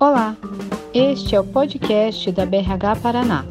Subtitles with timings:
[0.00, 0.36] Olá,
[0.94, 3.44] este é o podcast da BRH Paraná,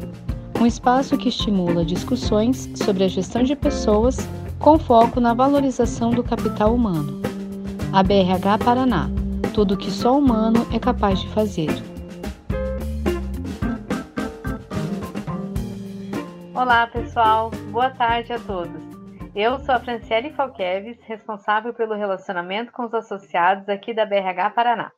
[0.58, 4.16] um espaço que estimula discussões sobre a gestão de pessoas
[4.58, 7.20] com foco na valorização do capital humano.
[7.92, 9.10] A BRH Paraná,
[9.52, 11.68] tudo o que só humano é capaz de fazer.
[16.54, 17.50] Olá, pessoal.
[17.70, 18.82] Boa tarde a todos.
[19.34, 24.90] Eu sou a Franciele Falqueves, responsável pelo relacionamento com os associados aqui da BRH Paraná.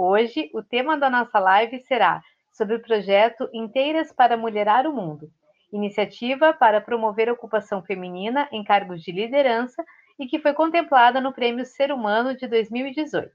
[0.00, 5.28] Hoje, o tema da nossa live será sobre o projeto Inteiras para Mulherar o Mundo,
[5.72, 9.84] iniciativa para promover a ocupação feminina em cargos de liderança
[10.16, 13.28] e que foi contemplada no Prêmio Ser Humano de 2018.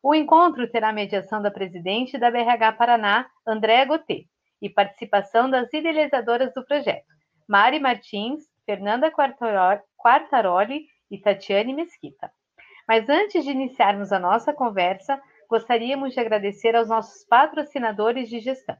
[0.00, 4.26] O encontro terá mediação da presidente da BRH Paraná, Andréa Gotê,
[4.62, 7.08] e participação das idealizadoras do projeto,
[7.48, 12.30] Mari Martins, Fernanda Quartaroli e Tatiane Mesquita.
[12.86, 18.76] Mas antes de iniciarmos a nossa conversa, gostaríamos de agradecer aos nossos patrocinadores de gestão.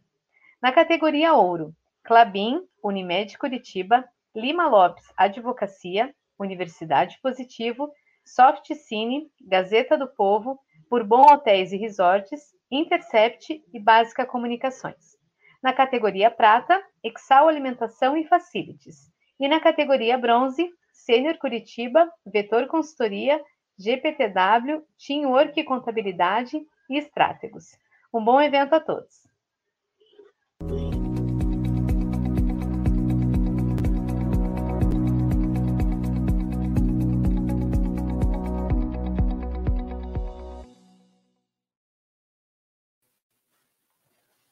[0.63, 4.05] Na categoria Ouro, Clabin, Unimed Curitiba,
[4.35, 7.91] Lima Lopes Advocacia, Universidade Positivo,
[8.25, 15.19] Soft Cine, Gazeta do Povo, Bourbon Hotéis e Resorts, Intercept e Básica Comunicações.
[15.61, 19.11] Na categoria Prata, Exal Alimentação e Facilities.
[19.41, 23.43] E na categoria Bronze, Sênior Curitiba, Vetor Consultoria,
[23.81, 27.79] GPTW, Teamwork Contabilidade e Estrátegos.
[28.13, 29.27] Um bom evento a todos!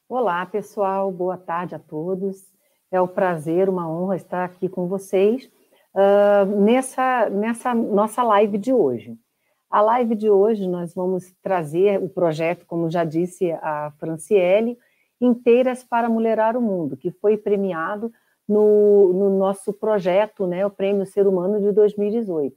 [0.07, 2.51] Olá, pessoal, boa tarde a todos.
[2.91, 5.47] É um prazer, uma honra estar aqui com vocês
[5.93, 9.17] uh, nessa, nessa nossa live de hoje.
[9.69, 14.77] A live de hoje nós vamos trazer o projeto, como já disse a Franciele,
[15.21, 18.11] Inteiras para Mulherar o Mundo, que foi premiado
[18.47, 22.55] no, no nosso projeto, né, o Prêmio Ser Humano de 2018.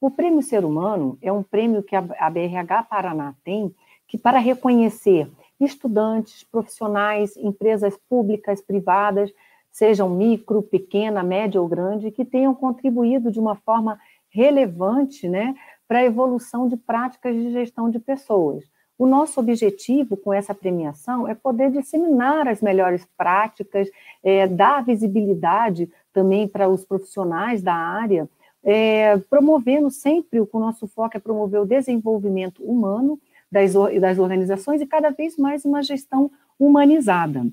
[0.00, 3.74] O Prêmio Ser Humano é um prêmio que a, a BRH Paraná tem
[4.06, 5.30] que para reconhecer
[5.60, 9.30] estudantes, profissionais, empresas públicas, privadas,
[9.78, 13.96] sejam micro, pequena, média ou grande, que tenham contribuído de uma forma
[14.28, 15.54] relevante né,
[15.86, 18.64] para a evolução de práticas de gestão de pessoas.
[18.98, 23.88] O nosso objetivo com essa premiação é poder disseminar as melhores práticas,
[24.24, 28.28] é, dar visibilidade também para os profissionais da área,
[28.64, 33.16] é, promovendo sempre, o nosso foco é promover o desenvolvimento humano
[33.50, 36.28] das, das organizações e cada vez mais uma gestão
[36.58, 37.46] humanizada.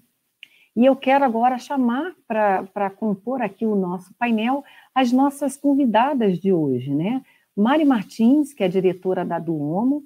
[0.75, 4.63] E eu quero agora chamar para compor aqui o nosso painel
[4.93, 7.21] as nossas convidadas de hoje, né?
[7.55, 10.03] Mari Martins, que é diretora da Duomo,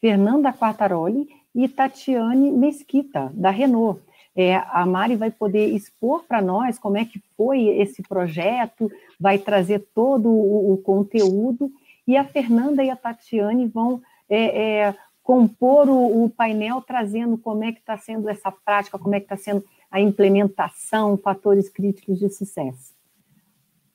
[0.00, 4.00] Fernanda Quartaroli e Tatiane Mesquita, da Renault.
[4.36, 9.38] É, a Mari vai poder expor para nós como é que foi esse projeto, vai
[9.38, 11.70] trazer todo o, o conteúdo,
[12.06, 17.64] e a Fernanda e a Tatiane vão é, é, compor o, o, painel trazendo como
[17.64, 22.18] é que está sendo essa prática, como é que está sendo a implementação, fatores críticos
[22.18, 22.94] de sucesso.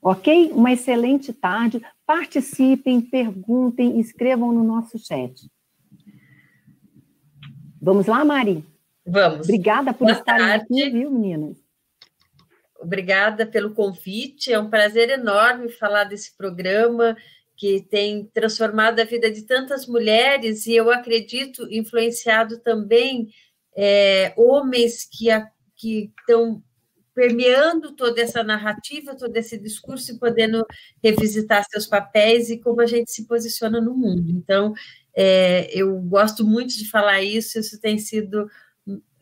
[0.01, 0.51] Ok?
[0.51, 1.81] Uma excelente tarde.
[2.05, 5.49] Participem, perguntem, escrevam no nosso chat.
[7.81, 8.63] Vamos lá, Mari?
[9.05, 9.47] Vamos.
[9.47, 10.63] Obrigada por Boa estarem tarde.
[10.63, 11.57] aqui, viu, meninas?
[12.79, 14.51] Obrigada pelo convite.
[14.51, 17.15] É um prazer enorme falar desse programa
[17.55, 23.29] que tem transformado a vida de tantas mulheres e eu acredito influenciado também
[23.75, 25.49] é, homens que a,
[25.85, 26.63] que estão
[27.13, 30.65] permeando toda essa narrativa, todo esse discurso e podendo
[31.01, 34.31] revisitar seus papéis e como a gente se posiciona no mundo.
[34.31, 34.73] Então,
[35.15, 38.49] é, eu gosto muito de falar isso, isso tem sido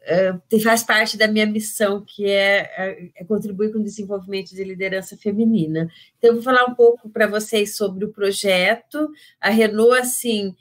[0.05, 4.63] é, faz parte da minha missão, que é, é, é, contribuir com o desenvolvimento de
[4.63, 5.87] liderança feminina.
[6.17, 9.09] Então, eu vou falar um pouco para vocês sobre o projeto.
[9.39, 10.55] A Renault, assim,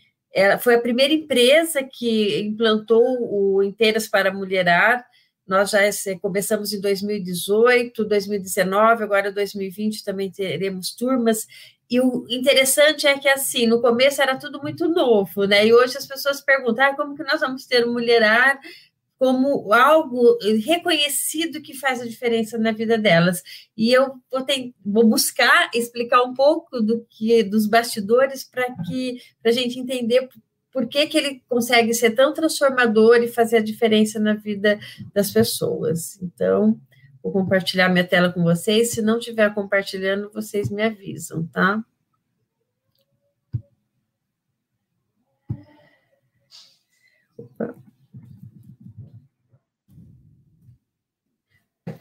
[0.60, 5.04] foi a primeira empresa que implantou o Inteiras para Mulherar,
[5.52, 5.80] nós já
[6.18, 11.46] começamos em 2018, 2019, agora 2020 também teremos turmas.
[11.90, 15.66] E o interessante é que, assim, no começo era tudo muito novo, né?
[15.66, 18.58] E hoje as pessoas perguntam ah, como que nós vamos ter um mulherar
[19.18, 23.42] como algo reconhecido que faz a diferença na vida delas.
[23.76, 29.18] E eu vou, ter, vou buscar explicar um pouco do que dos bastidores para que
[29.42, 30.28] para a gente entender
[30.72, 34.80] por que, que ele consegue ser tão transformador e fazer a diferença na vida
[35.14, 36.20] das pessoas.
[36.22, 36.80] Então,
[37.22, 38.90] vou compartilhar minha tela com vocês.
[38.90, 41.84] Se não estiver compartilhando, vocês me avisam, tá?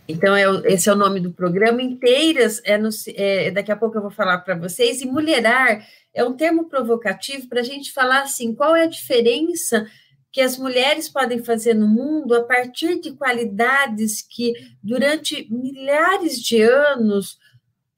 [0.07, 1.81] Então, é, esse é o nome do programa.
[1.81, 5.01] Inteiras, é, no, é daqui a pouco eu vou falar para vocês.
[5.01, 9.85] E Mulherar é um termo provocativo para a gente falar assim: qual é a diferença
[10.31, 16.61] que as mulheres podem fazer no mundo a partir de qualidades que, durante milhares de
[16.61, 17.37] anos,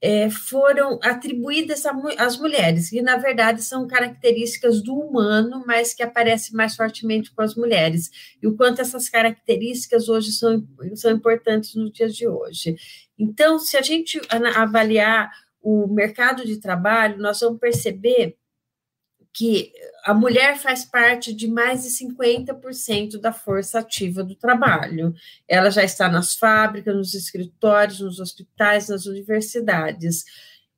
[0.02, 1.84] é, foram atribuídas
[2.18, 7.40] às mulheres, e na verdade são características do humano, mas que aparecem mais fortemente com
[7.40, 8.10] as mulheres,
[8.42, 10.62] e o quanto essas características hoje são,
[10.94, 12.76] são importantes nos dias de hoje.
[13.18, 14.20] Então, se a gente
[14.54, 15.30] avaliar
[15.64, 18.36] o mercado de trabalho, nós vamos perceber
[19.32, 19.72] que
[20.04, 25.14] a mulher faz parte de mais de 50% da força ativa do trabalho.
[25.48, 30.24] Ela já está nas fábricas, nos escritórios, nos hospitais, nas universidades.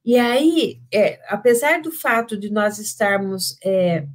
[0.04, 4.06] E aí, é, apesar do fato de nós estarmos é,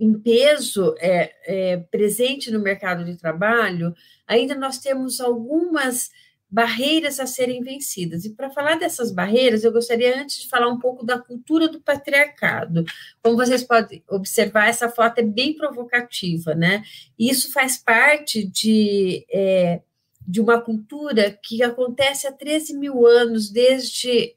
[0.00, 3.94] em peso é, é presente no mercado de trabalho,
[4.26, 6.10] ainda nós temos algumas
[6.54, 8.24] barreiras a serem vencidas.
[8.24, 11.80] E para falar dessas barreiras, eu gostaria antes de falar um pouco da cultura do
[11.80, 12.84] patriarcado.
[13.20, 16.84] Como vocês podem observar, essa foto é bem provocativa, né?
[17.18, 19.80] E isso faz parte de, é,
[20.24, 24.36] de uma cultura que acontece há 13 mil anos, desde,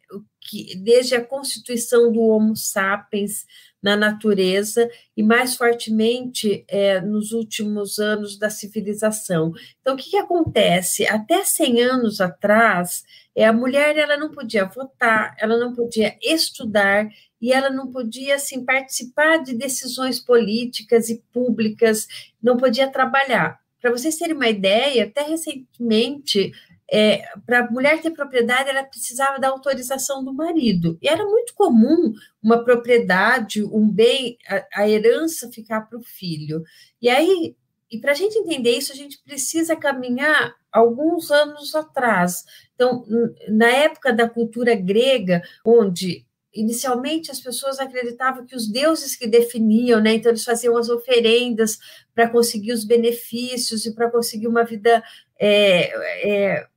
[0.82, 3.46] desde a constituição do Homo sapiens,
[3.88, 9.54] na natureza e mais fortemente é, nos últimos anos da civilização.
[9.80, 11.08] Então, o que, que acontece?
[11.08, 17.08] Até 100 anos atrás, é, a mulher ela não podia votar, ela não podia estudar
[17.42, 22.08] e ela não podia assim participar de decisões políticas e públicas,
[22.44, 23.58] não podia trabalhar.
[23.80, 26.52] Para vocês terem uma ideia, até recentemente
[26.92, 30.98] é, para a mulher ter propriedade, ela precisava da autorização do marido.
[31.02, 36.64] E era muito comum uma propriedade, um bem, a, a herança ficar para o filho.
[37.02, 37.56] E aí,
[37.92, 42.44] e para a gente entender isso, a gente precisa caminhar alguns anos atrás.
[42.76, 43.06] Então,
[43.50, 50.02] na época da cultura grega, onde inicialmente as pessoas acreditavam que os deuses que definiam,
[50.02, 50.14] né?
[50.14, 51.78] Então eles faziam as oferendas
[52.16, 55.04] para conseguir os benefícios e para conseguir uma vida
[55.40, 56.68] é, é,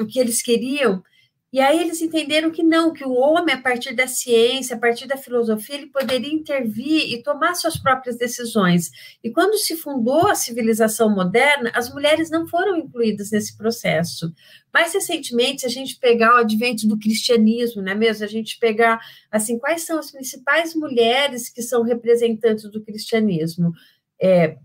[0.00, 1.02] o que eles queriam.
[1.50, 5.06] E aí eles entenderam que não, que o homem, a partir da ciência, a partir
[5.06, 8.90] da filosofia, ele poderia intervir e tomar suas próprias decisões.
[9.24, 14.30] E quando se fundou a civilização moderna, as mulheres não foram incluídas nesse processo.
[14.74, 18.26] Mais recentemente, se a gente pegar o advento do cristianismo, não é mesmo?
[18.26, 19.00] A gente pegar,
[19.32, 23.72] assim, quais são as principais mulheres que são representantes do cristianismo?
[24.20, 24.58] É,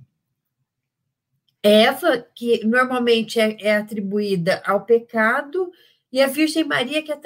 [1.63, 5.71] Eva, que normalmente é, é atribuída ao pecado,
[6.13, 7.17] e a Virgem Maria, que é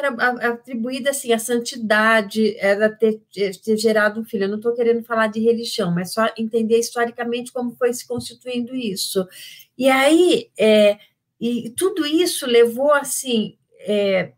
[0.48, 4.46] atribuída assim, à santidade, ela ter, ter gerado um filho.
[4.46, 8.74] Eu não estou querendo falar de religião, mas só entender historicamente como foi se constituindo
[8.74, 9.28] isso.
[9.78, 10.98] E aí, é,
[11.38, 13.58] e tudo isso levou assim.
[13.82, 14.32] É,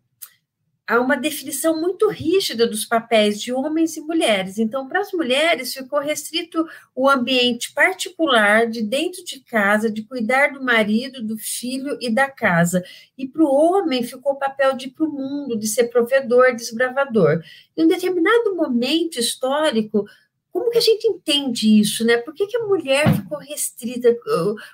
[0.90, 4.58] há uma definição muito rígida dos papéis de homens e mulheres.
[4.58, 10.52] Então, para as mulheres, ficou restrito o ambiente particular de dentro de casa, de cuidar
[10.52, 12.84] do marido, do filho e da casa.
[13.16, 16.56] E para o homem, ficou o papel de ir para o mundo, de ser provedor,
[16.56, 17.44] desbravador.
[17.78, 20.08] Em um determinado momento histórico,
[20.52, 22.18] como que a gente entende isso, né?
[22.18, 24.16] Por que, que a mulher ficou restrita?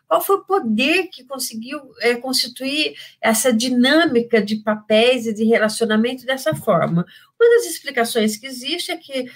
[0.08, 6.26] Qual foi o poder que conseguiu é, constituir essa dinâmica de papéis e de relacionamento
[6.26, 7.06] dessa forma?
[7.40, 9.30] Uma das explicações que existe é que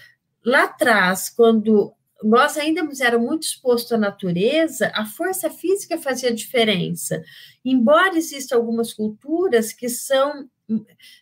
[0.44, 1.94] lá atrás, quando
[2.24, 7.22] nós ainda éramos muito expostos à natureza, a força física fazia diferença.
[7.64, 10.50] Embora existam algumas culturas que são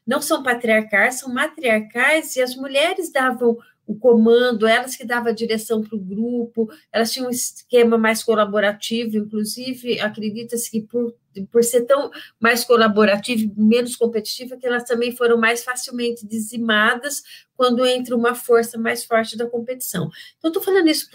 [0.06, 5.36] não são patriarcais, são matriarcais, e as mulheres davam o comando, elas que davam a
[5.36, 11.15] direção para o grupo, elas tinham um esquema mais colaborativo, inclusive acredita-se que por,
[11.50, 17.24] por ser tão mais colaborativa e menos competitiva, que elas também foram mais facilmente dizimadas
[17.56, 20.12] quando entra uma força mais forte da competição.
[20.38, 21.10] Então, estou falando isso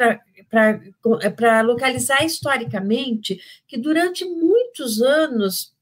[0.51, 3.39] para localizar historicamente
[3.69, 5.75] que durante muitos anos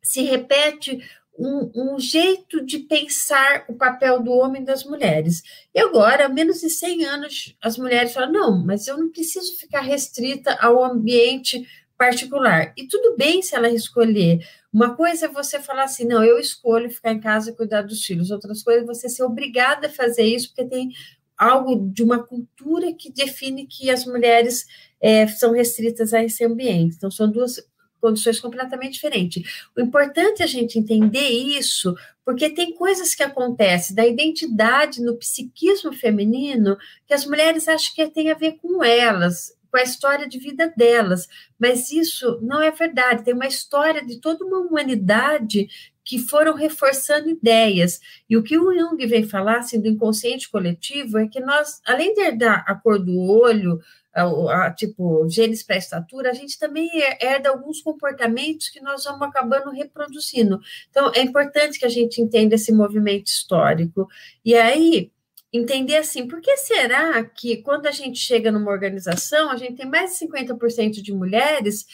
[0.00, 1.02] se repete
[1.38, 5.42] um, um, jeito de pensar o papel do homem e das mulheres.
[5.74, 9.58] E agora, há menos de 100 anos, as mulheres falam: não, mas eu não preciso
[9.58, 12.72] ficar restrita ao ambiente particular.
[12.76, 14.46] E tudo bem se ela escolher.
[14.72, 18.04] Uma coisa é você falar assim: não, eu escolho ficar em casa e cuidar dos
[18.04, 18.30] filhos.
[18.30, 20.90] Outras coisas é você ser obrigada a fazer isso, porque tem
[21.36, 24.66] algo de uma cultura que define que as mulheres
[25.00, 26.94] é, são restritas a esse ambiente.
[26.96, 27.60] Então, são duas
[28.02, 29.64] condições completamente diferentes.
[29.76, 31.94] O importante é a gente entender isso,
[32.24, 38.08] porque tem coisas que acontecem da identidade no psiquismo feminino que as mulheres acham que
[38.08, 41.28] tem a ver com elas, com a história de vida delas,
[41.58, 43.24] mas isso não é verdade.
[43.24, 45.68] Tem uma história de toda uma humanidade
[46.04, 48.00] que foram reforçando ideias.
[48.28, 52.12] E o que o Jung vem falar assim, do inconsciente coletivo é que nós, além
[52.12, 53.80] de herdar a cor do olho,
[54.14, 56.88] a, a, tipo, genes para estatura, a gente também
[57.20, 60.60] herda alguns comportamentos que nós vamos acabando reproduzindo.
[60.90, 64.06] Então, é importante que a gente entenda esse movimento histórico.
[64.44, 65.10] E aí,
[65.52, 69.86] entender assim, por que será que quando a gente chega numa organização, a gente tem
[69.86, 71.86] mais de 50% de mulheres,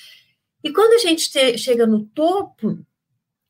[0.63, 2.79] e quando a gente te, chega no topo,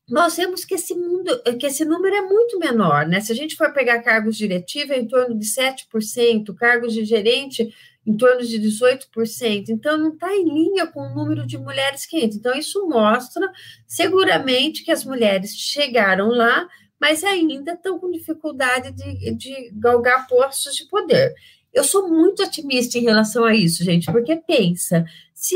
[0.07, 3.21] nós vemos que esse mundo, que esse número é muito menor, né?
[3.21, 7.73] Se a gente for pegar cargos diretivos, é em torno de 7%, cargos de gerente
[8.05, 9.69] em torno de 18%.
[9.69, 12.39] Então, não está em linha com o número de mulheres que entram.
[12.39, 13.47] Então, isso mostra
[13.87, 16.67] seguramente que as mulheres chegaram lá,
[16.99, 21.33] mas ainda estão com dificuldade de, de galgar postos de poder.
[21.71, 25.05] Eu sou muito otimista em relação a isso, gente, porque pensa,
[25.39, 25.55] se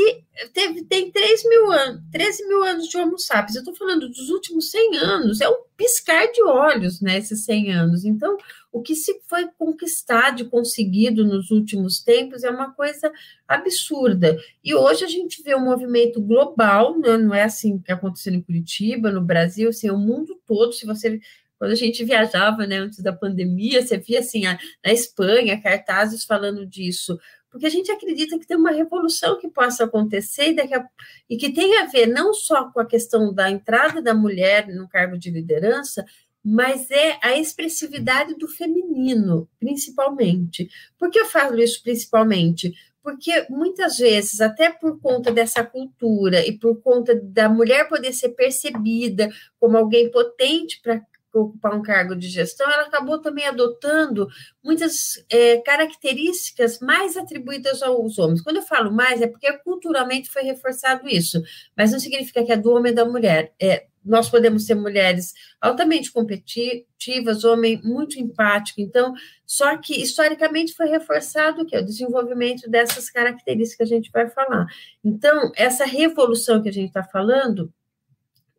[0.54, 4.30] teve, tem 3 mil anos, 13 mil anos de Homo sapiens, eu estou falando dos
[4.30, 8.04] últimos 100 anos, é um piscar de olhos, né, esses 100 anos.
[8.04, 8.38] Então,
[8.74, 13.12] o que se foi conquistado e conseguido nos últimos tempos é uma coisa
[13.46, 14.36] absurda.
[14.64, 18.42] E hoje a gente vê um movimento global, né, não é assim que aconteceu em
[18.42, 21.20] Curitiba, no Brasil, assim, é o mundo todo, se você
[21.56, 26.24] quando a gente viajava, né, antes da pandemia, você via assim, a, na Espanha, cartazes
[26.24, 27.16] falando disso.
[27.48, 30.84] Porque a gente acredita que tem uma revolução que possa acontecer e, a,
[31.30, 34.88] e que tem a ver não só com a questão da entrada da mulher no
[34.88, 36.04] cargo de liderança,
[36.44, 40.68] mas é a expressividade do feminino, principalmente.
[40.98, 42.74] Por que eu falo isso principalmente?
[43.02, 48.30] Porque muitas vezes, até por conta dessa cultura e por conta da mulher poder ser
[48.30, 51.00] percebida como alguém potente para
[51.38, 54.28] ocupar um cargo de gestão, ela acabou também adotando
[54.62, 58.42] muitas é, características mais atribuídas aos homens.
[58.42, 61.42] Quando eu falo mais, é porque culturalmente foi reforçado isso,
[61.76, 63.52] mas não significa que é do homem e da mulher.
[63.60, 69.14] É, nós podemos ser mulheres altamente competitivas, homem muito empático, então,
[69.46, 74.28] só que historicamente foi reforçado que é o desenvolvimento dessas características que a gente vai
[74.28, 74.66] falar.
[75.02, 77.72] Então, essa revolução que a gente está falando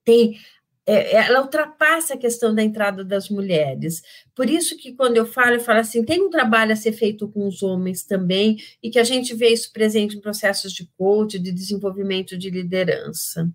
[0.03, 0.39] tem
[0.86, 4.04] é, ela ultrapassa a questão da entrada das mulheres.
[4.36, 7.27] Por isso que quando eu falo, eu falo assim, tem um trabalho a ser feito
[7.27, 11.39] com os homens também, e que a gente vê isso presente em processos de coach,
[11.39, 13.50] de desenvolvimento de liderança.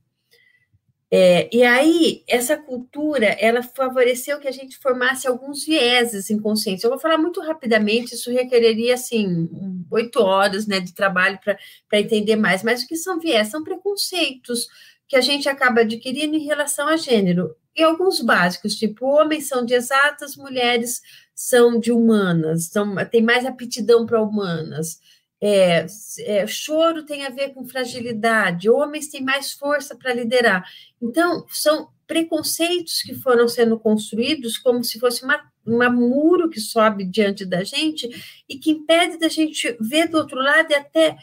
[1.13, 6.85] É, e aí, essa cultura, ela favoreceu que a gente formasse alguns vieses inconscientes.
[6.85, 9.49] Eu vou falar muito rapidamente, isso requereria, assim,
[9.91, 12.63] oito horas né, de trabalho para entender mais.
[12.63, 13.49] Mas o que são viés?
[13.49, 14.69] São preconceitos,
[15.11, 17.57] que a gente acaba adquirindo em relação a gênero.
[17.77, 21.03] E alguns básicos, tipo, homens são de exatas, mulheres
[21.35, 25.01] são de humanas, são, tem mais aptidão para humanas.
[25.41, 25.85] É,
[26.21, 30.65] é, choro tem a ver com fragilidade, homens têm mais força para liderar.
[31.03, 37.05] Então, são preconceitos que foram sendo construídos como se fosse uma, uma muro que sobe
[37.05, 38.09] diante da gente
[38.49, 41.17] e que impede da gente ver do outro lado e até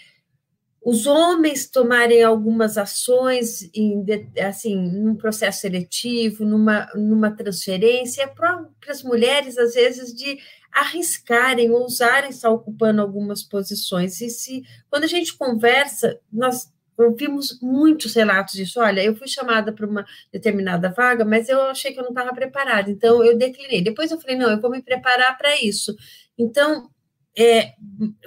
[0.89, 4.05] os homens tomarem algumas ações em,
[4.41, 10.39] assim, num processo seletivo, numa, numa transferência, para as mulheres, às vezes, de
[10.71, 14.21] arriscarem, ousarem estar ocupando algumas posições.
[14.21, 18.79] E se, quando a gente conversa, nós ouvimos muitos relatos disso.
[18.79, 22.33] Olha, eu fui chamada para uma determinada vaga, mas eu achei que eu não estava
[22.33, 23.81] preparada, então eu declinei.
[23.81, 25.93] Depois eu falei, não, eu vou me preparar para isso.
[26.37, 26.89] Então,
[27.37, 27.73] é,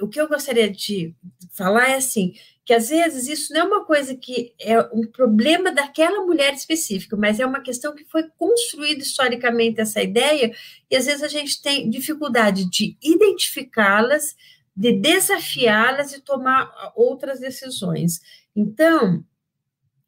[0.01, 1.13] o que eu gostaria de
[1.51, 5.71] falar é assim, que às vezes isso não é uma coisa que é um problema
[5.71, 10.53] daquela mulher específica, mas é uma questão que foi construída historicamente essa ideia,
[10.89, 14.35] e às vezes a gente tem dificuldade de identificá-las,
[14.73, 18.21] de desafiá-las e tomar outras decisões.
[18.55, 19.21] Então,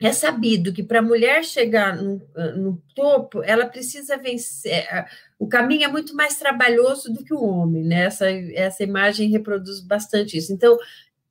[0.05, 2.21] é sabido que para a mulher chegar no,
[2.57, 4.85] no, topo, ela precisa vencer.
[5.39, 8.05] O caminho é muito mais trabalhoso do que o homem, né?
[8.05, 10.51] Essa, essa imagem reproduz bastante isso.
[10.51, 10.77] Então,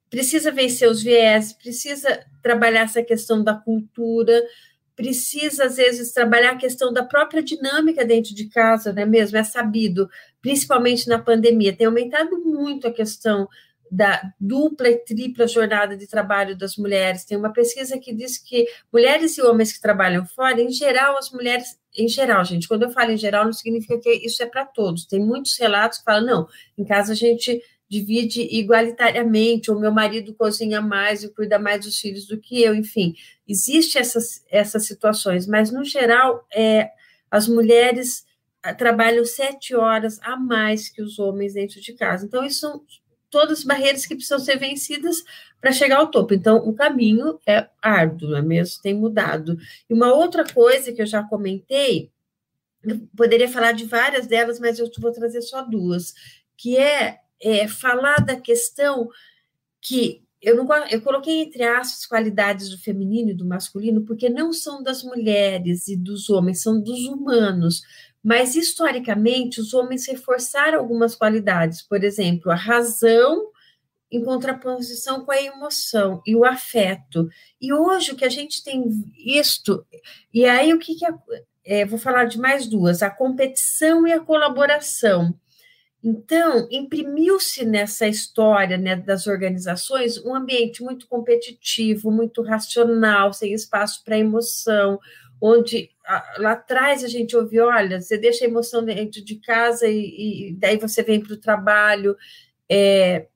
[0.09, 4.43] precisa vencer os viés, precisa trabalhar essa questão da cultura,
[4.97, 9.37] precisa, às vezes, trabalhar a questão da própria dinâmica dentro de casa, né mesmo?
[9.37, 10.09] É sabido,
[10.41, 13.47] principalmente na pandemia, tem aumentado muito a questão
[13.95, 17.27] da dupla e tripla jornada de trabalho das mulheres.
[17.27, 21.31] Tem uma pesquisa que diz que mulheres e homens que trabalham fora, em geral, as
[21.31, 24.65] mulheres, em geral, gente, quando eu falo em geral, não significa que isso é para
[24.65, 25.05] todos.
[25.05, 30.33] Tem muitos relatos que falam, não, em casa a gente divide igualitariamente, ou meu marido
[30.33, 33.15] cozinha mais e cuida mais dos filhos do que eu, enfim,
[33.47, 36.89] existe essas, essas situações, mas no geral é,
[37.31, 38.25] as mulheres
[38.63, 42.25] ah, trabalham sete horas a mais que os homens dentro de casa.
[42.25, 42.83] Então, isso
[43.33, 45.25] todas as barreiras que precisam ser vencidas
[45.59, 46.35] para chegar ao topo.
[46.35, 48.83] Então, o caminho é árduo, não é mesmo?
[48.83, 49.59] Tem mudado.
[49.89, 52.13] E uma outra coisa que eu já comentei,
[52.85, 56.13] eu poderia falar de várias delas, mas eu vou trazer só duas,
[56.57, 59.09] que é, é falar da questão
[59.81, 64.53] que eu, não, eu coloquei entre aspas qualidades do feminino e do masculino, porque não
[64.53, 67.83] são das mulheres e dos homens, são dos humanos.
[68.23, 73.51] Mas, historicamente, os homens reforçaram algumas qualidades, por exemplo, a razão
[74.13, 77.29] em contraposição com a emoção e o afeto.
[77.61, 79.85] E hoje o que a gente tem visto,
[80.33, 81.07] e aí o que, que
[81.65, 85.35] é, vou falar de mais duas, a competição e a colaboração.
[86.05, 94.03] Então, imprimiu-se nessa história né, das organizações um ambiente muito competitivo, muito racional, sem espaço
[94.05, 94.99] para emoção,
[95.43, 95.91] onde
[96.39, 100.55] lá atrás a gente ouve, olha, você deixa a emoção dentro de casa e, e
[100.55, 102.17] daí você vem para o trabalho.
[102.71, 103.27] É,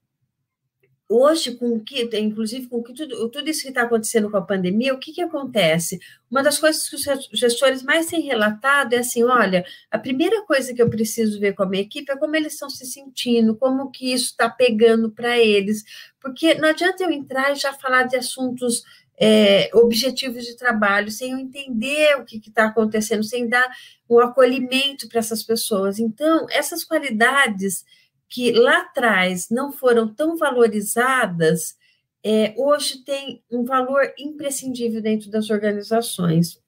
[1.09, 4.95] hoje, com que, inclusive com que tudo, tudo isso que está acontecendo com a pandemia,
[4.95, 5.99] o que, que acontece?
[6.31, 10.73] Uma das coisas que os gestores mais têm relatado é assim: olha, a primeira coisa
[10.73, 13.91] que eu preciso ver com a minha equipe é como eles estão se sentindo, como
[13.91, 15.83] que isso está pegando para eles,
[16.21, 18.85] porque não adianta eu entrar e já falar de assuntos.
[19.19, 23.67] É, objetivos de trabalho, sem eu entender o que está acontecendo, sem dar
[24.09, 25.99] um acolhimento para essas pessoas.
[25.99, 27.85] Então, essas qualidades
[28.29, 31.77] que lá atrás não foram tão valorizadas,
[32.25, 36.61] é, hoje tem um valor imprescindível dentro das organizações.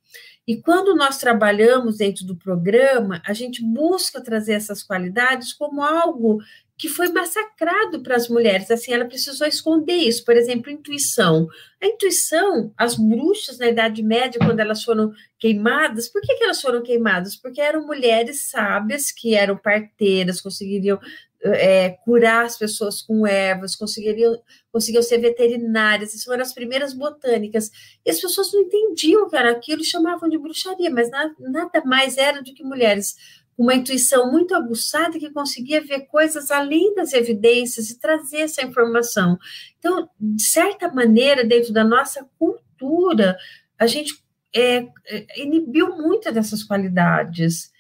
[0.47, 6.39] E quando nós trabalhamos dentro do programa, a gente busca trazer essas qualidades como algo
[6.79, 8.71] que foi massacrado para as mulheres.
[8.71, 10.25] Assim, ela precisou esconder isso.
[10.25, 11.49] Por exemplo, intuição.
[11.83, 16.63] A intuição, as bruxas na Idade Média, quando elas foram queimadas, por que, que elas
[16.63, 17.35] foram queimadas?
[17.35, 21.01] Porque eram mulheres sábias que eram parteiras, conseguiriam
[21.43, 27.71] é, curar as pessoas com ervas, conseguiriam, conseguiam ser veterinárias, isso eram as primeiras botânicas.
[28.07, 31.83] E as pessoas não entendiam o que era aquilo chamavam de bruxaria, mas nada, nada
[31.85, 33.17] mais era do que mulheres
[33.59, 39.37] uma intuição muito aguçada que conseguia ver coisas além das evidências e trazer essa informação.
[39.81, 43.37] Então, de certa maneira, dentro da nossa cultura,
[43.77, 44.23] a gente
[44.55, 47.73] é, é inibiu muitas dessas qualidades.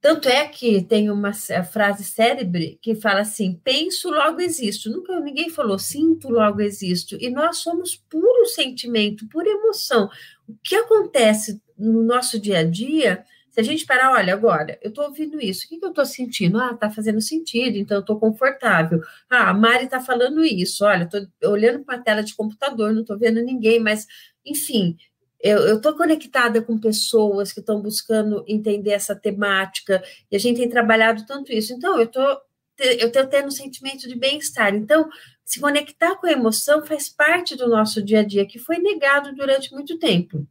[0.00, 4.88] Tanto é que tem uma frase célebre que fala assim: penso, logo existo.
[4.88, 7.16] Nunca ninguém falou sinto, logo existo.
[7.20, 10.08] E nós somos puro sentimento, pura emoção.
[10.48, 13.24] O que acontece no nosso dia a dia,
[13.56, 16.04] se a gente parar, olha, agora, eu estou ouvindo isso, o que, que eu estou
[16.04, 16.60] sentindo?
[16.60, 19.00] Ah, está fazendo sentido, então eu estou confortável.
[19.30, 23.00] Ah, a Mari está falando isso, olha, estou olhando para a tela de computador, não
[23.00, 24.06] estou vendo ninguém, mas,
[24.44, 24.94] enfim,
[25.40, 30.68] eu estou conectada com pessoas que estão buscando entender essa temática, e a gente tem
[30.68, 31.72] trabalhado tanto isso.
[31.72, 32.38] Então, eu estou
[32.78, 34.74] eu estou tendo um sentimento de bem-estar.
[34.74, 35.08] Então,
[35.42, 39.34] se conectar com a emoção faz parte do nosso dia a dia, que foi negado
[39.34, 40.46] durante muito tempo.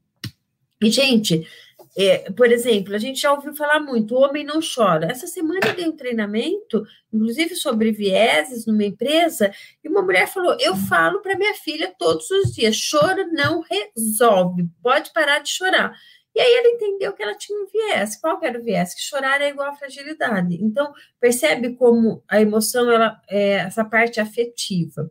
[0.82, 1.48] E, gente,
[1.98, 5.10] é, por exemplo, a gente já ouviu falar muito, o homem não chora.
[5.10, 9.50] Essa semana eu dei um treinamento, inclusive sobre vieses numa empresa,
[9.82, 14.68] e uma mulher falou: Eu falo para minha filha todos os dias: choro não resolve,
[14.84, 15.94] pode parar de chorar.
[16.36, 18.18] E aí ela entendeu que ela tinha um viés.
[18.18, 18.94] Qual era o viés?
[18.94, 20.58] Que chorar é igual a fragilidade.
[20.62, 25.10] Então, percebe como a emoção, ela é essa parte afetiva.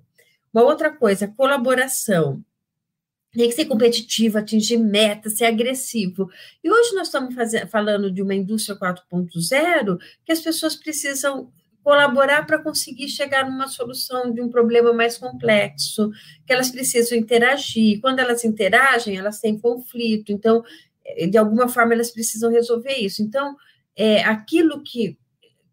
[0.52, 2.44] Uma outra coisa, colaboração
[3.38, 6.30] tem que ser competitivo, atingir metas, ser agressivo.
[6.62, 11.50] E hoje nós estamos fazendo, falando de uma indústria 4.0 que as pessoas precisam
[11.82, 16.10] colaborar para conseguir chegar numa solução de um problema mais complexo,
[16.46, 18.00] que elas precisam interagir.
[18.00, 20.32] Quando elas interagem, elas têm conflito.
[20.32, 20.64] Então,
[21.04, 23.22] eh, de alguma forma, elas precisam resolver isso.
[23.22, 23.54] Então,
[23.94, 25.18] é, aquilo que,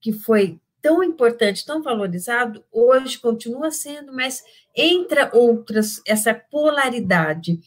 [0.01, 4.43] que foi tão importante, tão valorizado, hoje continua sendo, mas
[4.75, 7.59] entra outras, essa polaridade.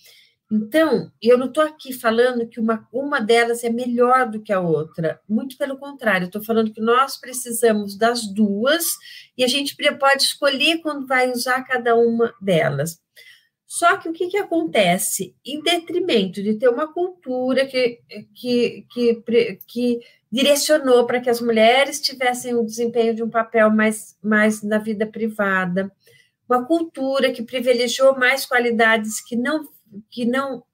[0.50, 4.60] Então, eu não estou aqui falando que uma, uma delas é melhor do que a
[4.60, 8.84] outra, muito pelo contrário, estou falando que nós precisamos das duas
[9.36, 13.02] e a gente pode escolher quando vai usar cada uma delas.
[13.66, 15.34] Só que o que, que acontece?
[15.44, 17.98] Em detrimento de ter uma cultura que,
[18.32, 19.22] que, que,
[19.66, 20.00] que
[20.34, 25.06] direcionou para que as mulheres tivessem o desempenho de um papel mais, mais na vida
[25.06, 25.92] privada,
[26.48, 29.68] uma cultura que privilegiou mais qualidades que não
[30.10, 30.64] que não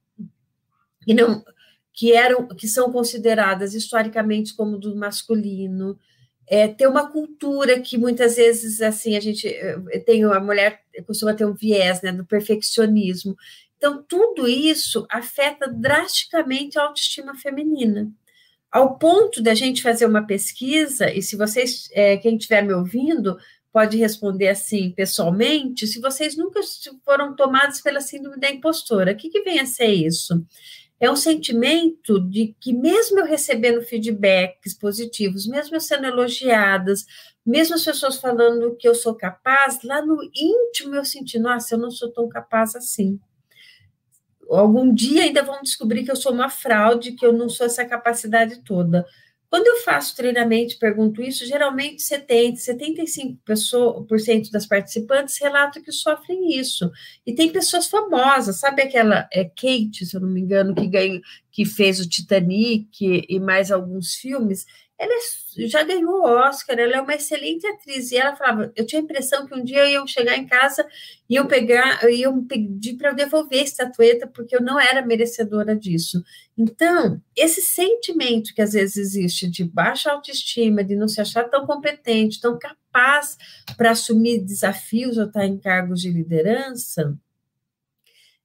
[1.05, 1.45] que não
[1.93, 5.99] que eram que são consideradas historicamente como do masculino.
[6.49, 11.35] É, ter uma cultura que muitas vezes assim a gente eh, tem a mulher costuma
[11.35, 13.37] ter um viés né, do perfeccionismo.
[13.77, 18.11] Então tudo isso afeta drasticamente a autoestima feminina
[18.71, 23.37] ao ponto da gente fazer uma pesquisa e se vocês é, quem estiver me ouvindo
[23.73, 26.61] pode responder assim pessoalmente, se vocês nunca
[27.05, 29.13] foram tomados pela síndrome da impostora.
[29.13, 30.45] O que, que vem a ser isso?
[30.99, 37.07] É um sentimento de que, mesmo eu recebendo feedbacks positivos, mesmo eu sendo elogiadas,
[37.47, 41.79] mesmo as pessoas falando que eu sou capaz, lá no íntimo eu senti, nossa, eu
[41.79, 43.19] não sou tão capaz assim.
[44.51, 47.85] Algum dia ainda vão descobrir que eu sou uma fraude, que eu não sou essa
[47.85, 49.07] capacidade toda.
[49.51, 56.57] Quando eu faço treinamento e pergunto isso, geralmente 70%, 75% das participantes relatam que sofrem
[56.57, 56.89] isso.
[57.27, 61.21] E tem pessoas famosas, sabe aquela é, Kate, se eu não me engano, que, ganhou,
[61.51, 64.65] que fez o Titanic e mais alguns filmes?
[65.01, 68.13] Ela é, já ganhou o Oscar, ela é uma excelente atriz.
[68.13, 70.87] E ela falava: eu tinha a impressão que um dia eu ia chegar em casa
[71.29, 75.01] e eu pegar, eu ia pedir para eu devolver a estatueta, porque eu não era
[75.01, 76.23] merecedora disso.
[76.57, 81.67] Então, esse sentimento que às vezes existe de baixa autoestima, de não se achar tão
[81.67, 83.39] competente, tão capaz
[83.79, 87.17] para assumir desafios ou estar em cargos de liderança.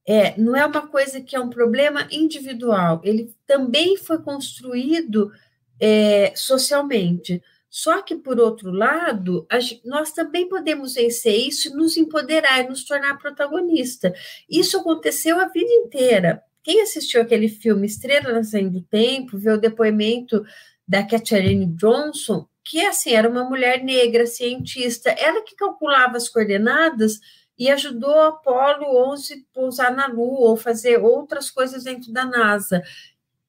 [0.08, 5.32] É, não é uma coisa que é um problema individual, ele também foi construído
[5.80, 7.42] é, socialmente.
[7.68, 9.46] Só que, por outro lado,
[9.84, 14.14] nós também podemos vencer isso e nos empoderar e nos tornar protagonista.
[14.48, 16.42] Isso aconteceu a vida inteira.
[16.62, 20.42] Quem assistiu aquele filme Estrela Nascendo do Tempo, viu o depoimento
[20.88, 27.20] da Catherine Johnson, que assim era uma mulher negra, cientista, ela que calculava as coordenadas
[27.58, 32.82] e ajudou a Apollo 11 pousar na Lua ou fazer outras coisas dentro da NASA.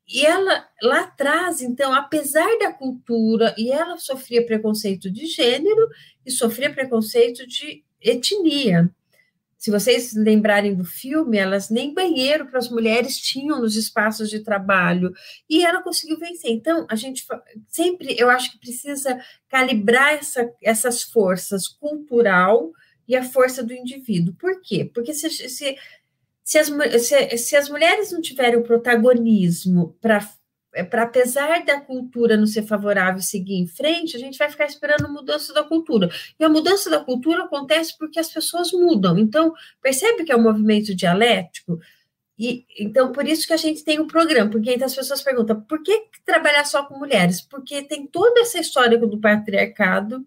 [0.07, 5.89] E ela, lá atrás, então, apesar da cultura, e ela sofria preconceito de gênero
[6.25, 8.89] e sofria preconceito de etnia.
[9.57, 14.39] Se vocês lembrarem do filme, elas nem banheiro para as mulheres tinham nos espaços de
[14.39, 15.11] trabalho,
[15.49, 16.51] e ela conseguiu vencer.
[16.51, 17.25] Então, a gente
[17.67, 22.71] sempre, eu acho que precisa calibrar essa, essas forças cultural
[23.07, 24.35] e a força do indivíduo.
[24.35, 24.89] Por quê?
[24.93, 25.75] Porque se, se
[26.47, 26.67] se as,
[27.05, 30.25] se, se as mulheres não tiverem o protagonismo para
[30.91, 35.11] para apesar da cultura não ser favorável seguir em frente, a gente vai ficar esperando
[35.11, 36.07] mudança da cultura.
[36.39, 39.17] E a mudança da cultura acontece porque as pessoas mudam.
[39.17, 41.79] Então, percebe que é um movimento dialético?
[42.37, 45.59] E então por isso que a gente tem um programa, porque então as pessoas perguntam:
[45.61, 47.41] por que trabalhar só com mulheres?
[47.41, 50.23] Porque tem toda essa história do patriarcado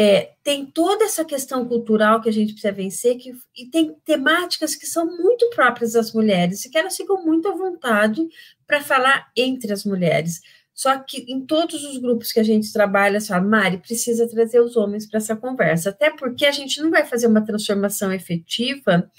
[0.00, 4.76] é, tem toda essa questão cultural que a gente precisa vencer, que, e tem temáticas
[4.76, 8.24] que são muito próprias das mulheres, e que elas ficam muito à vontade
[8.64, 10.40] para falar entre as mulheres.
[10.72, 14.76] Só que em todos os grupos que a gente trabalha, a Mari, precisa trazer os
[14.76, 19.10] homens para essa conversa, até porque a gente não vai fazer uma transformação efetiva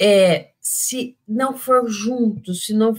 [0.00, 2.94] é, se não for junto, se não.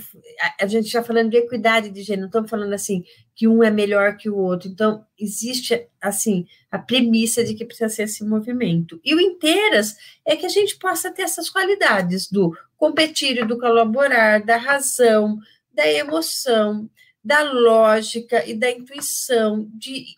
[0.60, 3.04] A, gente está falando de equidade de gênero, não estamos falando assim
[3.36, 4.68] que um é melhor que o outro.
[4.68, 9.00] Então, existe, assim, a premissa de que precisa ser esse movimento.
[9.06, 13.60] E o inteiras é que a gente possa ter essas qualidades do competir e do
[13.60, 15.38] colaborar, da razão,
[15.72, 16.90] da emoção,
[17.24, 20.18] da lógica e da intuição, de,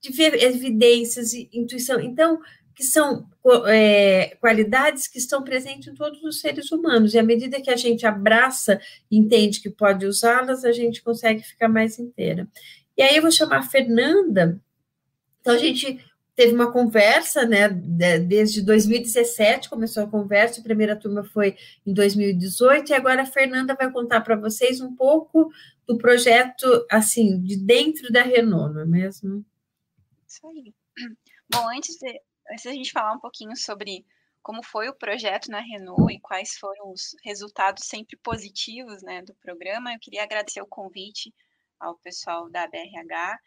[0.00, 2.00] de ver evidências e intuição.
[2.00, 2.40] Então,
[2.74, 3.28] que são
[3.66, 7.76] é, qualidades que estão presentes em todos os seres humanos, e à medida que a
[7.76, 8.80] gente abraça
[9.10, 12.48] e entende que pode usá-las, a gente consegue ficar mais inteira.
[12.96, 14.60] E aí eu vou chamar a Fernanda,
[15.40, 15.98] então a gente
[16.34, 21.56] teve uma conversa, né, desde 2017 começou a conversa, a primeira turma foi
[21.86, 25.52] em 2018, e agora a Fernanda vai contar para vocês um pouco
[25.86, 29.44] do projeto, assim, de dentro da Renault, não é mesmo?
[30.26, 30.72] Isso aí.
[31.52, 34.04] Bom, antes de, antes da gente falar um pouquinho sobre
[34.42, 39.34] como foi o projeto na Renault e quais foram os resultados sempre positivos né, do
[39.36, 41.32] programa, eu queria agradecer o convite
[41.78, 43.38] ao pessoal da BRH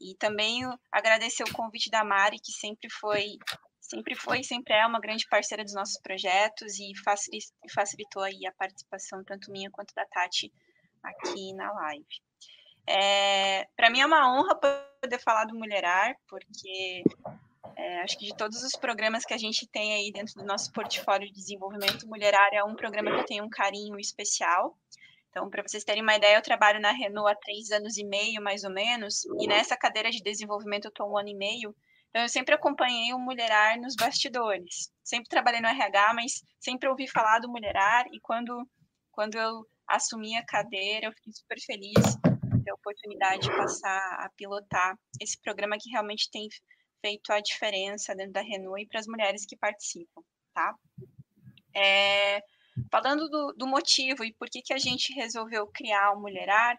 [0.00, 3.36] e também agradecer o convite da Mari, que sempre foi,
[3.80, 6.92] sempre foi sempre é uma grande parceira dos nossos projetos e
[7.70, 10.52] facilitou aí a participação tanto minha quanto da Tati
[11.02, 12.06] aqui na live.
[12.86, 17.02] É, Para mim é uma honra poder falar do Mulherar, porque
[17.78, 20.72] é, acho que de todos os programas que a gente tem aí dentro do nosso
[20.72, 24.76] portfólio de desenvolvimento, Mulherar é um programa que eu tenho um carinho especial.
[25.30, 28.42] Então, para vocês terem uma ideia, eu trabalho na Renault há três anos e meio,
[28.42, 31.72] mais ou menos, e nessa cadeira de desenvolvimento eu estou um ano e meio.
[32.10, 34.90] Então, eu sempre acompanhei o Mulherar nos bastidores.
[35.04, 38.68] Sempre trabalhei no RH, mas sempre ouvi falar do Mulherar, e quando,
[39.12, 42.16] quando eu assumi a cadeira, eu fiquei super feliz
[42.64, 46.48] ter a oportunidade de passar a pilotar esse programa que realmente tem
[47.00, 50.74] feito a diferença dentro da Renault e para as mulheres que participam, tá?
[51.74, 52.42] É,
[52.90, 56.76] falando do, do, motivo e por que, que a gente resolveu criar o Mulherar,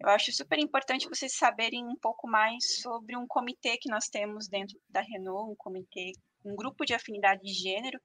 [0.00, 4.48] eu acho super importante vocês saberem um pouco mais sobre um comitê que nós temos
[4.48, 6.12] dentro da Renault, um comitê,
[6.44, 8.00] um grupo de afinidade de gênero,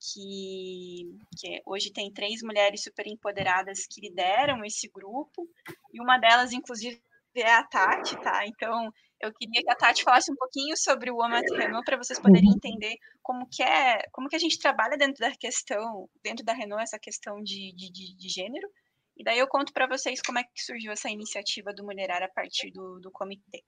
[0.00, 5.48] que, que hoje tem três mulheres super empoderadas que lideram esse grupo,
[5.92, 7.02] e uma delas, inclusive,
[7.34, 8.46] é a Tati, tá?
[8.46, 12.18] Então, eu queria que a Tati falasse um pouquinho sobre o Woman Renault para vocês
[12.18, 12.56] poderem uhum.
[12.56, 16.82] entender como que é, como que a gente trabalha dentro da questão, dentro da Renault,
[16.82, 18.68] essa questão de, de, de gênero.
[19.16, 22.28] E daí eu conto para vocês como é que surgiu essa iniciativa do Mulherar a
[22.28, 23.64] partir do, do comitê.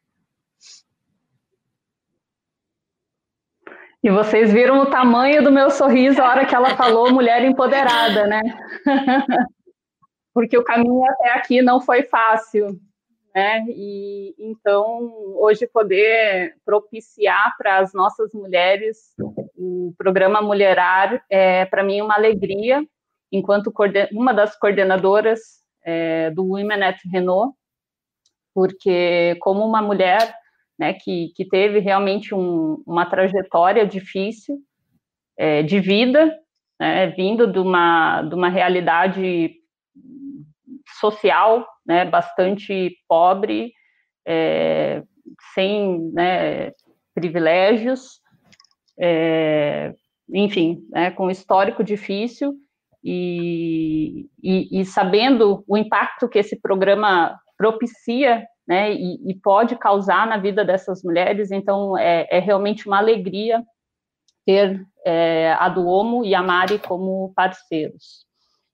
[4.02, 8.26] E vocês viram o tamanho do meu sorriso a hora que ela falou mulher empoderada,
[8.26, 8.40] né?
[10.32, 12.80] Porque o caminho até aqui não foi fácil,
[13.34, 13.64] né?
[13.68, 19.14] E então hoje poder propiciar para as nossas mulheres
[19.56, 22.84] o programa Mulherar é para mim uma alegria,
[23.30, 23.72] enquanto
[24.12, 25.40] uma das coordenadoras
[25.84, 27.54] é, do Women at Renault,
[28.54, 30.34] porque como uma mulher
[30.78, 34.58] né, que, que teve realmente um, uma trajetória difícil
[35.36, 36.34] é, de vida,
[36.80, 39.56] né, vindo de uma, de uma realidade
[40.98, 43.72] social né, bastante pobre,
[44.24, 45.02] é,
[45.54, 46.70] sem né,
[47.12, 48.20] privilégios,
[48.96, 49.92] é,
[50.32, 52.54] enfim, né, com histórico difícil,
[53.02, 60.28] e, e, e, sabendo o impacto que esse programa propicia né, e, e, pode causar
[60.28, 61.50] na vida dessas mulheres.
[61.50, 63.64] Então, é, é realmente uma alegria
[64.46, 68.29] ter é, a Duomo e a Mari como parceiros.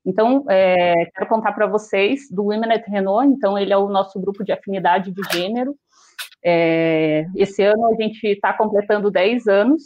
[0.07, 3.27] Então, é, quero contar para vocês do Women at Renault.
[3.27, 5.77] Então, ele é o nosso grupo de afinidade de gênero.
[6.45, 9.83] É, esse ano a gente está completando 10 anos,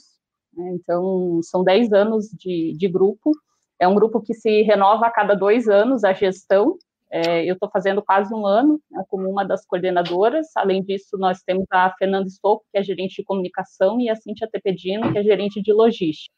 [0.53, 3.33] né, então são 10 anos de, de grupo.
[3.79, 6.77] É um grupo que se renova a cada dois anos a gestão,
[7.11, 10.47] é, eu estou fazendo quase um ano né, como uma das coordenadoras.
[10.57, 14.49] Além disso, nós temos a Fernanda Stocco, que é gerente de comunicação, e a Cíntia
[14.51, 16.33] Tepedino, que é gerente de logística.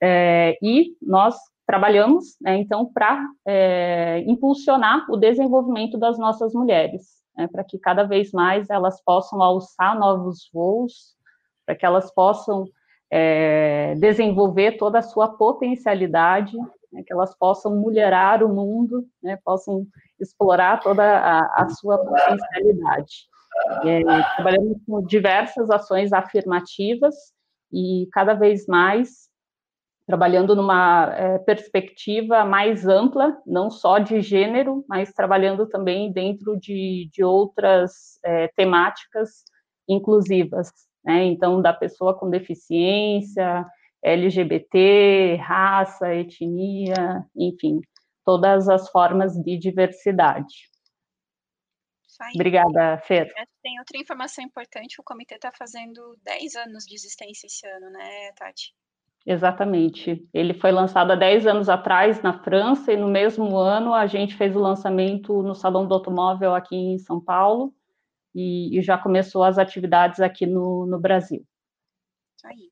[0.00, 1.36] É, e nós
[1.68, 8.04] trabalhamos, né, então, para é, impulsionar o desenvolvimento das nossas mulheres, né, para que cada
[8.04, 11.14] vez mais elas possam alçar novos voos,
[11.66, 12.64] para que elas possam
[13.10, 16.56] é, desenvolver toda a sua potencialidade
[16.90, 19.86] né, que elas possam mulherar o mundo, né, possam
[20.18, 23.28] explorar toda a, a sua potencialidade.
[23.84, 24.00] É,
[24.36, 27.14] trabalhamos com diversas ações afirmativas
[27.70, 29.27] e cada vez mais
[30.08, 37.10] trabalhando numa é, perspectiva mais ampla, não só de gênero, mas trabalhando também dentro de,
[37.12, 39.44] de outras é, temáticas
[39.86, 40.72] inclusivas,
[41.04, 41.24] né?
[41.24, 43.66] Então, da pessoa com deficiência,
[44.02, 47.78] LGBT, raça, etnia, enfim,
[48.24, 50.70] todas as formas de diversidade.
[52.34, 53.30] Obrigada, Fer.
[53.62, 58.32] Tem outra informação importante, o comitê está fazendo 10 anos de existência esse ano, né,
[58.32, 58.72] Tati?
[59.30, 60.26] Exatamente.
[60.32, 64.34] Ele foi lançado há 10 anos atrás na França e no mesmo ano a gente
[64.34, 67.74] fez o lançamento no Salão do Automóvel aqui em São Paulo
[68.34, 71.46] e, e já começou as atividades aqui no, no Brasil.
[72.42, 72.70] Aí.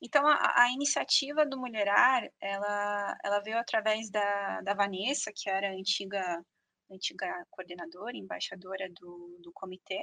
[0.00, 5.68] Então, a, a, iniciativa do Mulherar, ela, ela veio através da, da Vanessa, que era
[5.68, 6.42] a antiga,
[6.90, 10.02] antiga coordenadora, embaixadora do, do comitê.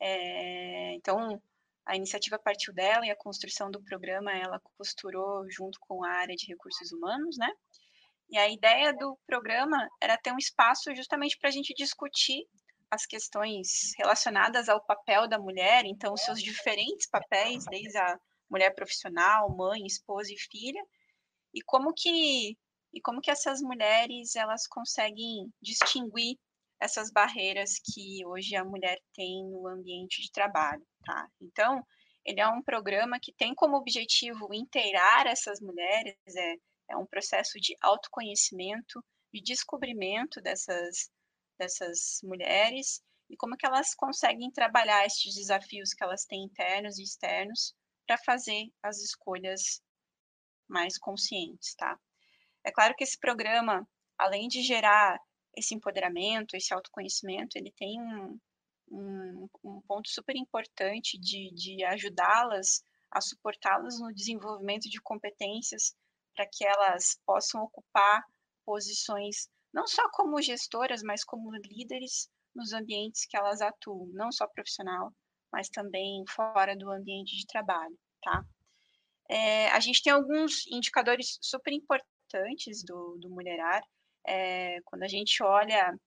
[0.00, 1.40] É, então,
[1.88, 6.36] a iniciativa partiu dela e a construção do programa ela costurou junto com a área
[6.36, 7.50] de recursos humanos, né?
[8.30, 12.46] E a ideia do programa era ter um espaço justamente para a gente discutir
[12.90, 18.18] as questões relacionadas ao papel da mulher, então, seus diferentes papéis, desde a
[18.50, 20.82] mulher profissional, mãe, esposa e filha,
[21.54, 22.56] e como que
[22.92, 26.38] e como que essas mulheres elas conseguem distinguir
[26.80, 31.28] essas barreiras que hoje a mulher tem no ambiente de trabalho, tá?
[31.40, 31.84] Então,
[32.24, 36.54] ele é um programa que tem como objetivo inteirar essas mulheres, é,
[36.90, 41.10] é um processo de autoconhecimento, de descobrimento dessas,
[41.58, 47.02] dessas mulheres e como que elas conseguem trabalhar esses desafios que elas têm internos e
[47.02, 47.74] externos
[48.06, 49.82] para fazer as escolhas
[50.68, 51.98] mais conscientes, tá?
[52.64, 53.86] É claro que esse programa,
[54.18, 55.18] além de gerar
[55.58, 58.38] esse empoderamento, esse autoconhecimento, ele tem um,
[58.90, 65.94] um, um ponto super importante de, de ajudá-las a suportá-las no desenvolvimento de competências
[66.34, 68.22] para que elas possam ocupar
[68.64, 74.46] posições não só como gestoras, mas como líderes nos ambientes que elas atuam, não só
[74.46, 75.12] profissional,
[75.52, 78.44] mas também fora do ambiente de trabalho, tá?
[79.28, 83.82] É, a gente tem alguns indicadores super importantes do, do mulherar.
[84.30, 85.98] É, quando a gente olha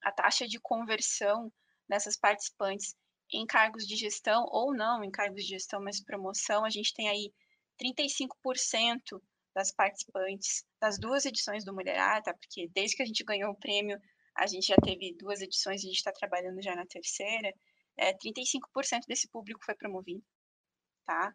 [0.00, 1.52] a taxa de conversão
[1.88, 2.94] dessas participantes
[3.32, 7.08] em cargos de gestão ou não em cargos de gestão, mas promoção, a gente tem
[7.08, 7.32] aí
[7.82, 9.20] 35%
[9.52, 12.32] das participantes das duas edições do Mulherar, tá?
[12.32, 14.00] Porque desde que a gente ganhou o prêmio,
[14.36, 17.52] a gente já teve duas edições e a gente está trabalhando já na terceira.
[17.96, 20.24] É, 35% desse público foi promovido,
[21.04, 21.34] tá?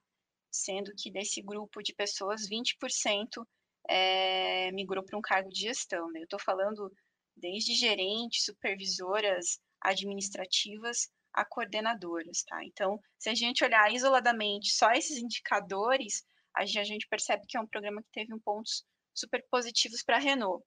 [0.50, 3.46] Sendo que desse grupo de pessoas, 20%
[3.88, 6.12] é, migrou para um cargo de gestão.
[6.12, 6.20] Né?
[6.20, 6.92] Eu estou falando
[7.36, 12.64] desde gerentes, supervisoras administrativas a coordenadoras, tá?
[12.66, 17.56] Então, se a gente olhar isoladamente só esses indicadores, a gente, a gente percebe que
[17.56, 20.66] é um programa que teve um pontos super positivos para a Renault.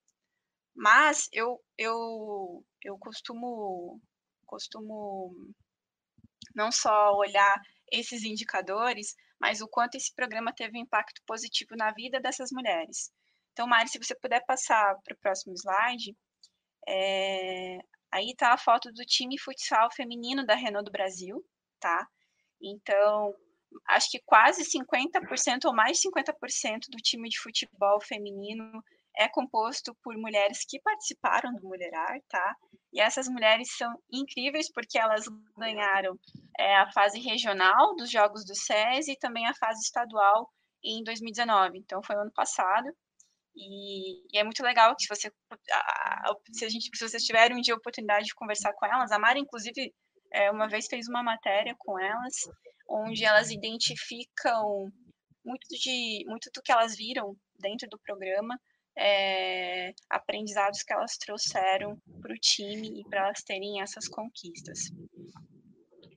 [0.75, 4.01] Mas eu, eu, eu costumo,
[4.47, 5.35] costumo
[6.55, 11.91] não só olhar esses indicadores, mas o quanto esse programa teve um impacto positivo na
[11.93, 13.11] vida dessas mulheres.
[13.53, 16.17] Então, Mari, se você puder passar para o próximo slide,
[16.87, 17.79] é,
[18.13, 21.45] aí está a foto do time futsal feminino da Renault do Brasil,
[21.81, 22.07] tá?
[22.61, 23.35] Então,
[23.89, 28.83] acho que quase 50% ou mais de 50% do time de futebol feminino
[29.17, 32.57] é composto por mulheres que participaram do Mulherar, tá?
[32.93, 35.25] E essas mulheres são incríveis porque elas
[35.57, 36.19] ganharam
[36.59, 40.51] é, a fase regional dos Jogos do SESI e também a fase estadual
[40.83, 41.79] em 2019.
[41.79, 42.89] Então, foi ano passado.
[43.55, 45.33] E, e, é muito legal que se você,
[46.53, 49.19] se, a gente, se vocês tiverem um dia a oportunidade de conversar com elas, a
[49.19, 49.93] Mari, inclusive,
[50.33, 52.35] é, uma vez fez uma matéria com elas,
[52.89, 54.91] onde elas identificam
[55.45, 58.59] muito, de, muito do que elas viram dentro do programa,
[58.97, 64.91] é, aprendizados que elas trouxeram para o time e para elas terem essas conquistas.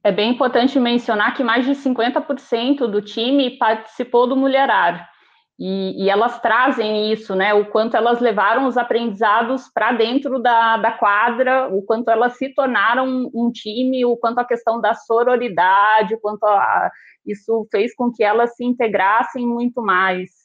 [0.03, 5.09] É bem importante mencionar que mais de 50% do time participou do Mulherar.
[5.57, 7.53] E, e, elas trazem isso, né?
[7.53, 12.53] O quanto elas levaram os aprendizados para dentro da, da quadra, o quanto elas se
[12.53, 16.91] tornaram um, time, o quanto a questão da sororidade, quanto a,
[17.25, 20.42] isso fez com que elas se integrassem muito mais.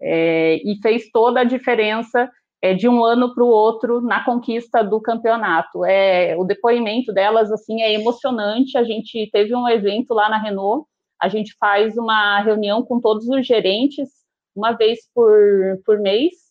[0.00, 2.30] É, e fez toda a diferença
[2.62, 5.84] é, de um ano para o outro na conquista do campeonato.
[5.84, 8.76] É, o depoimento delas assim é emocionante.
[8.76, 10.86] A gente teve um evento lá na Renault.
[11.20, 14.08] A gente faz uma reunião com todos os gerentes
[14.54, 15.32] uma vez por,
[15.84, 16.48] por mês.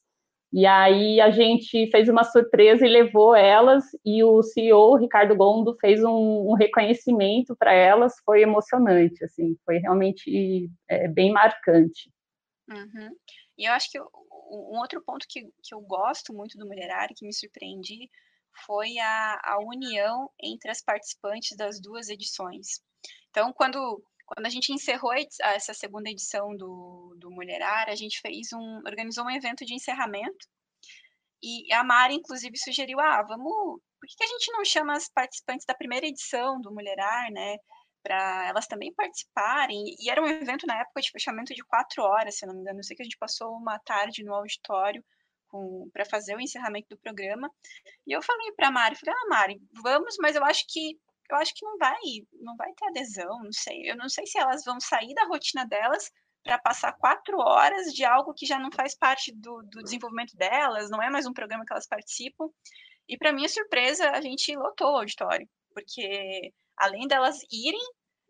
[0.51, 5.75] E aí a gente fez uma surpresa e levou elas, e o CEO, Ricardo Gondo,
[5.79, 12.09] fez um, um reconhecimento para elas, foi emocionante, assim, foi realmente é, bem marcante.
[12.69, 13.15] Uhum.
[13.57, 17.25] E eu acho que um outro ponto que, que eu gosto muito do Mulherário, que
[17.25, 18.09] me surpreendi,
[18.65, 22.81] foi a, a união entre as participantes das duas edições.
[23.29, 28.51] Então, quando quando a gente encerrou essa segunda edição do, do Mulherar, a gente fez
[28.51, 30.45] um, organizou um evento de encerramento
[31.41, 35.65] e a Mari, inclusive, sugeriu, ah, vamos, por que a gente não chama as participantes
[35.65, 37.57] da primeira edição do Mulherar, né,
[38.07, 39.83] para elas também participarem?
[39.99, 42.79] E era um evento na época de fechamento de quatro horas, se não me engano.
[42.79, 45.03] Eu sei que a gente passou uma tarde no auditório
[45.91, 47.51] para fazer o encerramento do programa.
[48.05, 50.97] E eu falei para a Mari, falei, ah, Mari, vamos, mas eu acho que
[51.29, 51.99] eu acho que não vai,
[52.39, 53.91] não vai ter adesão, não sei.
[53.91, 56.09] Eu não sei se elas vão sair da rotina delas
[56.41, 60.89] para passar quatro horas de algo que já não faz parte do, do, desenvolvimento delas,
[60.89, 62.47] não é mais um programa que elas participam.
[63.09, 67.81] E para minha surpresa, a gente lotou o auditório, porque além delas irem,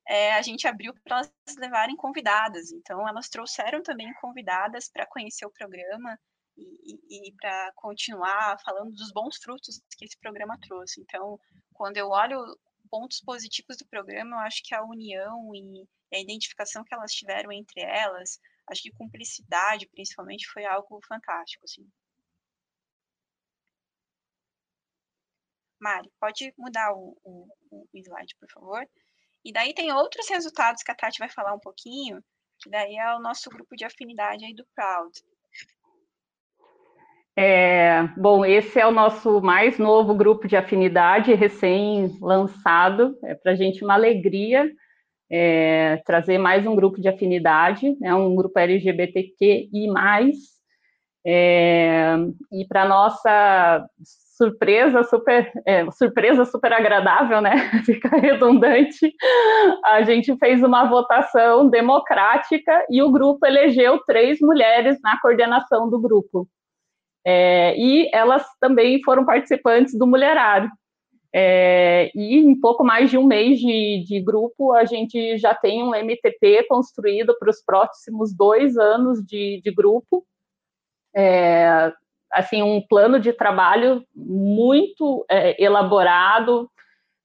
[0.07, 2.71] é, a gente abriu para elas levarem convidadas.
[2.71, 6.17] Então, elas trouxeram também convidadas para conhecer o programa
[6.57, 11.01] e, e, para continuar falando dos bons frutos que esse programa trouxe.
[11.01, 11.39] Então,
[11.73, 12.39] quando eu olho
[12.89, 17.51] pontos positivos do programa, eu acho que a união e a identificação que elas tiveram
[17.51, 18.39] entre elas,
[18.69, 21.85] acho que cumplicidade, principalmente, foi algo fantástico, assim.
[25.79, 28.87] Mari, pode mudar o, o, o slide, por favor?
[29.43, 32.21] E daí tem outros resultados que a Tati vai falar um pouquinho,
[32.60, 35.12] que daí é o nosso grupo de afinidade aí do Proud.
[37.40, 43.15] É, bom, esse é o nosso mais novo grupo de afinidade, recém-lançado.
[43.23, 44.67] É para a gente uma alegria
[45.29, 49.69] é, trazer mais um grupo de afinidade, né, um grupo LGBTQI+.
[51.25, 52.15] É,
[52.52, 53.88] e para nossa
[54.38, 57.56] surpresa super é, surpresa super agradável, né?
[57.85, 59.13] Fica redundante.
[59.83, 66.00] A gente fez uma votação democrática e o grupo elegeu três mulheres na coordenação do
[66.00, 66.48] grupo.
[67.25, 70.71] É, e elas também foram participantes do Mulherário.
[71.33, 75.83] É, e em pouco mais de um mês de, de, grupo, a gente já tem
[75.83, 80.25] um MTP construído para os próximos dois anos de, de grupo.
[81.13, 81.92] É,
[82.32, 86.69] assim um plano de trabalho muito é, elaborado,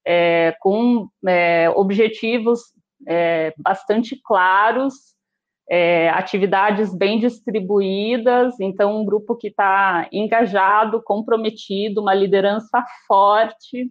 [0.06, 2.60] é, com é, objetivos
[3.06, 4.94] é, bastante claros,
[5.70, 13.90] é, atividades bem distribuídas, então um grupo que está engajado, comprometido, uma liderança forte.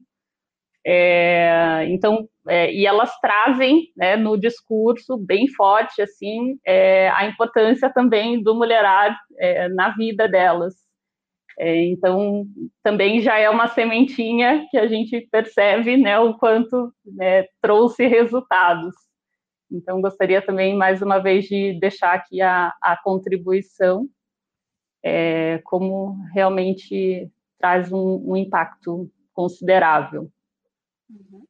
[0.86, 6.57] É, então, e elas trazem né, no discurso bem forte assim
[7.16, 10.90] a importância também do mulherado é, na vida delas.
[11.59, 12.45] É, então,
[12.81, 18.93] também já é uma sementinha que a gente percebe né, o quanto né, trouxe resultados.
[19.71, 24.07] Então, gostaria também, mais uma vez, de deixar aqui a, a contribuição,
[25.03, 30.29] é, como realmente traz um, um impacto considerável.
[31.09, 31.45] Uhum.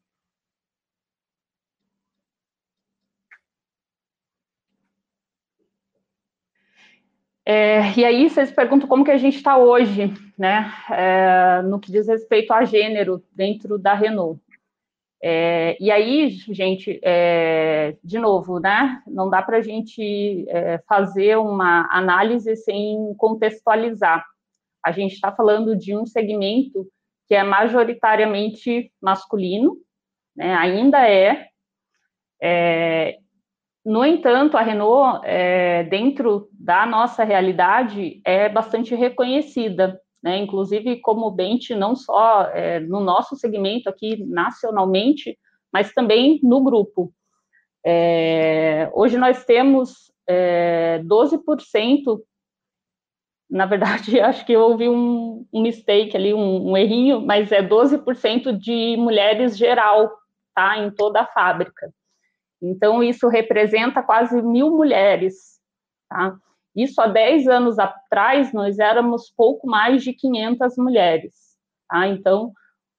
[7.53, 11.91] É, e aí vocês perguntam como que a gente está hoje, né, é, no que
[11.91, 14.41] diz respeito a gênero dentro da Renault.
[15.21, 21.37] É, e aí, gente, é, de novo, né, não dá para a gente é, fazer
[21.39, 24.25] uma análise sem contextualizar.
[24.81, 26.87] A gente está falando de um segmento
[27.27, 29.75] que é majoritariamente masculino,
[30.33, 31.49] né, ainda é,
[32.41, 33.17] é
[33.83, 40.37] no entanto, a Renault, é, dentro da nossa realidade, é bastante reconhecida, né?
[40.37, 45.37] inclusive como Bent, não só é, no nosso segmento aqui nacionalmente,
[45.73, 47.11] mas também no grupo.
[47.83, 50.11] É, hoje nós temos
[51.03, 51.39] 12%,
[52.19, 52.23] é,
[53.49, 58.55] na verdade, acho que houve um, um mistake ali, um, um errinho, mas é 12%
[58.55, 60.11] de mulheres geral,
[60.53, 61.91] tá, em toda a fábrica.
[62.61, 65.59] Então, isso representa quase mil mulheres.
[66.09, 66.35] Tá?
[66.75, 71.33] Isso há 10 anos atrás, nós éramos pouco mais de 500 mulheres.
[71.89, 72.07] Tá?
[72.07, 72.53] Então,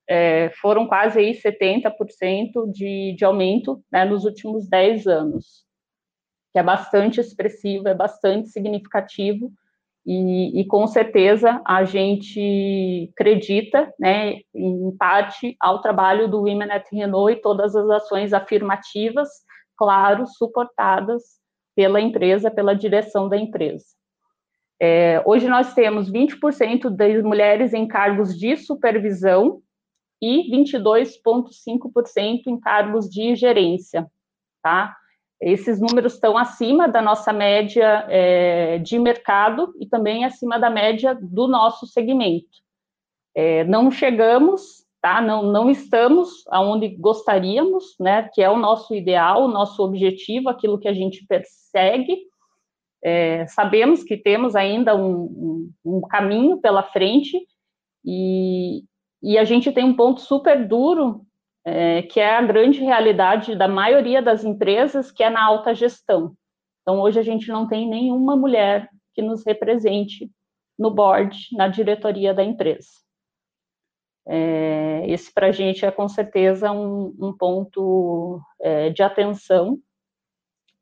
[0.08, 5.64] é, foram quase aí 70% de, de aumento né, nos últimos 10 anos,
[6.52, 9.50] que é bastante expressivo, é bastante significativo,
[10.04, 16.88] e, e, com certeza a gente acredita, né, em parte, ao trabalho do Women at
[16.90, 19.28] Renault e todas as ações afirmativas
[19.76, 21.40] claro, suportadas
[21.74, 23.84] pela empresa, pela direção da empresa.
[24.80, 29.62] É, hoje nós temos 20% das mulheres em cargos de supervisão
[30.20, 34.10] e 22,5% em cargos de gerência,
[34.62, 34.96] tá?
[35.40, 41.18] Esses números estão acima da nossa média é, de mercado e também acima da média
[41.20, 42.62] do nosso segmento.
[43.34, 45.20] É, não chegamos tá?
[45.20, 48.30] Não, não estamos aonde gostaríamos, né?
[48.32, 52.22] Que é o nosso ideal, o nosso objetivo, aquilo que a gente persegue.
[53.04, 55.24] É, sabemos que temos ainda um,
[55.84, 57.36] um, um caminho pela frente
[58.04, 58.84] e,
[59.20, 61.26] e, a gente tem um ponto super duro,
[61.64, 66.32] é, que é a grande realidade da maioria das empresas, que é na alta gestão.
[66.82, 70.30] Então, hoje a gente não tem nenhuma mulher que nos represente
[70.78, 72.88] no board, na diretoria da empresa.
[74.26, 79.78] É, esse para a gente é com certeza um, um ponto é, de atenção.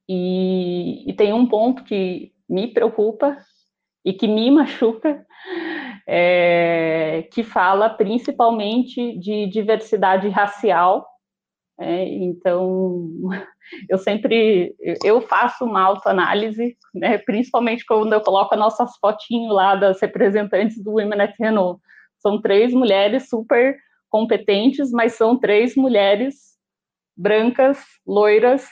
[0.08, 3.36] E, e, tem um ponto que me preocupa
[4.04, 5.24] e que me machuca,
[6.06, 11.06] é, que fala principalmente de diversidade racial.
[11.78, 13.08] É, então,
[13.88, 14.74] eu sempre
[15.04, 20.82] eu faço uma autoanálise, né, principalmente quando eu coloco as nossas fotinhos lá das representantes
[20.82, 21.80] do Women at Renault
[22.20, 23.76] são três mulheres super
[24.08, 26.50] competentes, mas são três mulheres
[27.16, 28.66] brancas, loiras,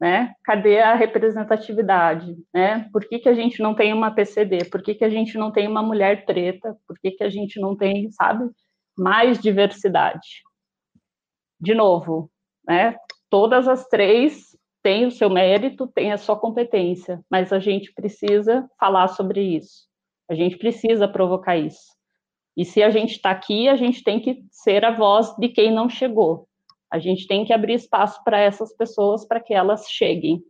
[0.00, 0.34] né?
[0.44, 2.88] Cadê a representatividade, né?
[2.92, 4.64] Por que, que a gente não tem uma PCD?
[4.70, 6.76] Por que, que a gente não tem uma mulher preta?
[6.86, 8.50] Por que, que a gente não tem, sabe,
[8.98, 10.42] mais diversidade?
[11.60, 12.30] De novo,
[12.66, 12.96] né?
[13.30, 18.68] Todas as três têm o seu mérito, têm a sua competência, mas a gente precisa
[18.78, 19.88] falar sobre isso.
[20.28, 21.93] A gente precisa provocar isso.
[22.56, 25.72] E se a gente está aqui, a gente tem que ser a voz de quem
[25.72, 26.46] não chegou.
[26.90, 30.40] A gente tem que abrir espaço para essas pessoas para que elas cheguem.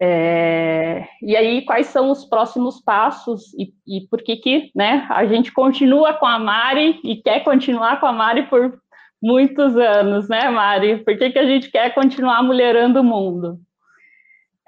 [0.00, 5.24] É, e aí, quais são os próximos passos e, e, por que que, né, a
[5.26, 8.78] gente continua com a Mari e quer continuar com a Mari por
[9.22, 11.02] muitos anos, né, Mari?
[11.02, 13.58] Por que que a gente quer continuar mulherando o mundo?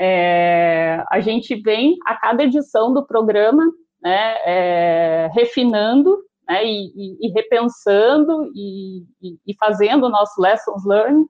[0.01, 3.65] É, a gente vem a cada edição do programa
[4.03, 6.19] né, é, refinando
[6.49, 9.05] né, e, e, e, repensando e,
[9.47, 11.27] e, fazendo o nosso lessons learned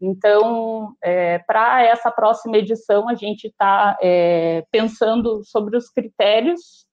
[0.00, 6.86] Então, é, para essa próxima edição, a gente está é, pensando sobre os critérios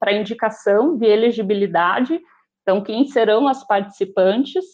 [0.00, 2.20] para indicação de elegibilidade.
[2.62, 4.64] Então, quem serão as participantes?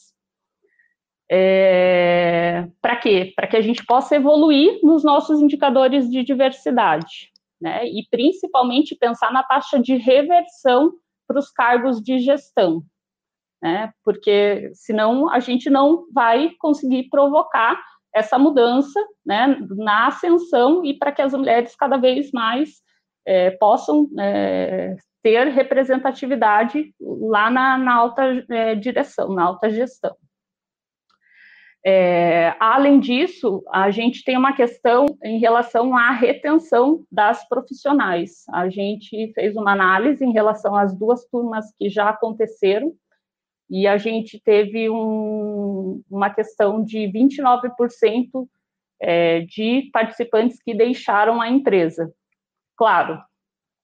[1.30, 3.32] É, para quê?
[3.36, 7.30] Para que a gente possa evoluir nos nossos indicadores de diversidade,
[7.60, 7.86] né?
[7.86, 10.92] E principalmente pensar na taxa de reversão
[11.26, 12.82] para os cargos de gestão
[13.62, 13.92] né?
[14.04, 17.80] Porque senão a gente não vai conseguir provocar
[18.14, 22.80] essa mudança, né, na ascensão e para que as mulheres cada vez mais
[23.26, 30.16] é, possam é, ter representatividade lá na, na alta é, direção, na alta gestão.
[31.90, 38.44] É, além disso, a gente tem uma questão em relação à retenção das profissionais.
[38.52, 42.92] A gente fez uma análise em relação às duas turmas que já aconteceram,
[43.70, 48.46] e a gente teve um, uma questão de 29%
[49.00, 52.12] é, de participantes que deixaram a empresa.
[52.76, 53.18] Claro,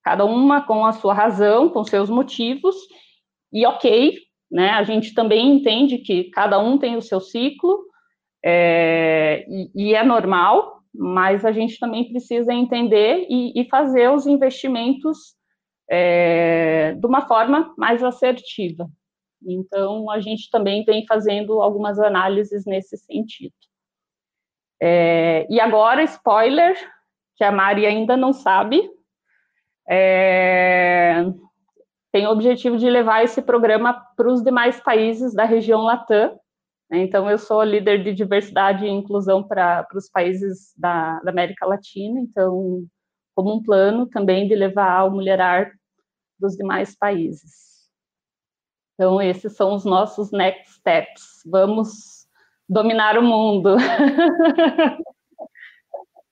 [0.03, 2.77] cada uma com a sua razão, com seus motivos,
[3.51, 4.19] e ok,
[4.53, 4.73] né?
[4.73, 7.94] A gente também entende que cada um tem o seu ciclo,
[8.45, 14.27] é, e, e, é normal, mas a gente também precisa entender e, e fazer os
[14.27, 15.35] investimentos
[15.91, 18.89] é, de uma forma mais assertiva.
[19.47, 23.55] Então, a gente também vem fazendo algumas análises nesse sentido.
[24.81, 26.77] É, e agora, spoiler,
[27.37, 28.83] que a Mari ainda não sabe,
[29.89, 31.25] é,
[32.13, 36.39] tem o objetivo de levar esse programa para os demais países da região Latam.
[36.95, 37.03] Né?
[37.03, 42.21] Então, eu sou líder de diversidade e inclusão para os países da, da, América Latina,
[42.21, 42.87] então,
[43.35, 45.73] como um plano também de levar o Mulherar
[46.39, 47.89] dos demais países.
[48.95, 51.43] Então, esses são os nossos next steps.
[51.45, 52.29] Vamos
[52.69, 53.77] dominar o mundo.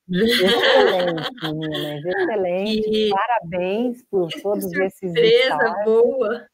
[0.08, 2.90] Excelente, meninas, excelente.
[2.90, 3.10] E...
[3.10, 6.46] Parabéns por todos esses Surpresa boa.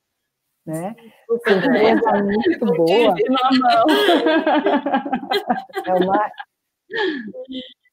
[0.68, 0.94] Né?
[1.26, 3.14] Surpresa muito boa.
[5.86, 6.30] É uma,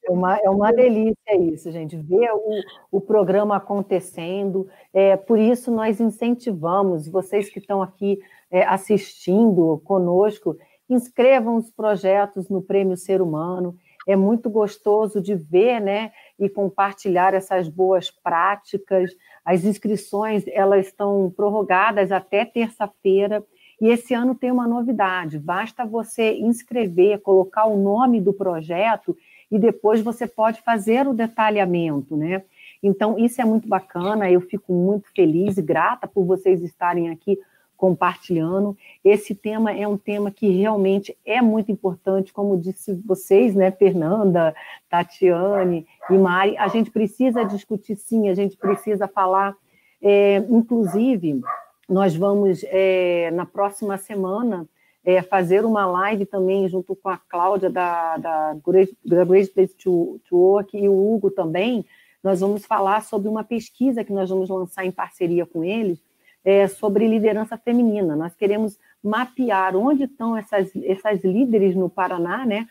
[0.05, 4.67] é uma, é uma delícia isso, gente, ver o, o programa acontecendo.
[4.93, 8.19] É, por isso, nós incentivamos vocês que estão aqui
[8.51, 10.57] é, assistindo conosco,
[10.89, 13.77] inscrevam os projetos no Prêmio Ser Humano.
[14.05, 19.11] É muito gostoso de ver né, e compartilhar essas boas práticas.
[19.45, 23.43] As inscrições elas estão prorrogadas até terça-feira.
[23.79, 29.15] E esse ano tem uma novidade: basta você inscrever, colocar o nome do projeto
[29.51, 32.43] e depois você pode fazer o detalhamento, né?
[32.81, 37.39] Então, isso é muito bacana, eu fico muito feliz e grata por vocês estarem aqui
[37.77, 38.77] compartilhando.
[39.03, 44.55] Esse tema é um tema que realmente é muito importante, como disse vocês, né, Fernanda,
[44.89, 49.55] Tatiane e Mari, a gente precisa discutir sim, a gente precisa falar.
[50.01, 51.41] É, inclusive,
[51.87, 54.67] nós vamos, é, na próxima semana,
[55.03, 60.19] é, fazer uma live também junto com a Cláudia da, da, da Great Place to,
[60.27, 61.85] to Work e o Hugo também.
[62.23, 66.03] Nós vamos falar sobre uma pesquisa que nós vamos lançar em parceria com eles
[66.45, 68.15] é, sobre liderança feminina.
[68.15, 72.67] Nós queremos mapear onde estão essas, essas líderes no Paraná, né?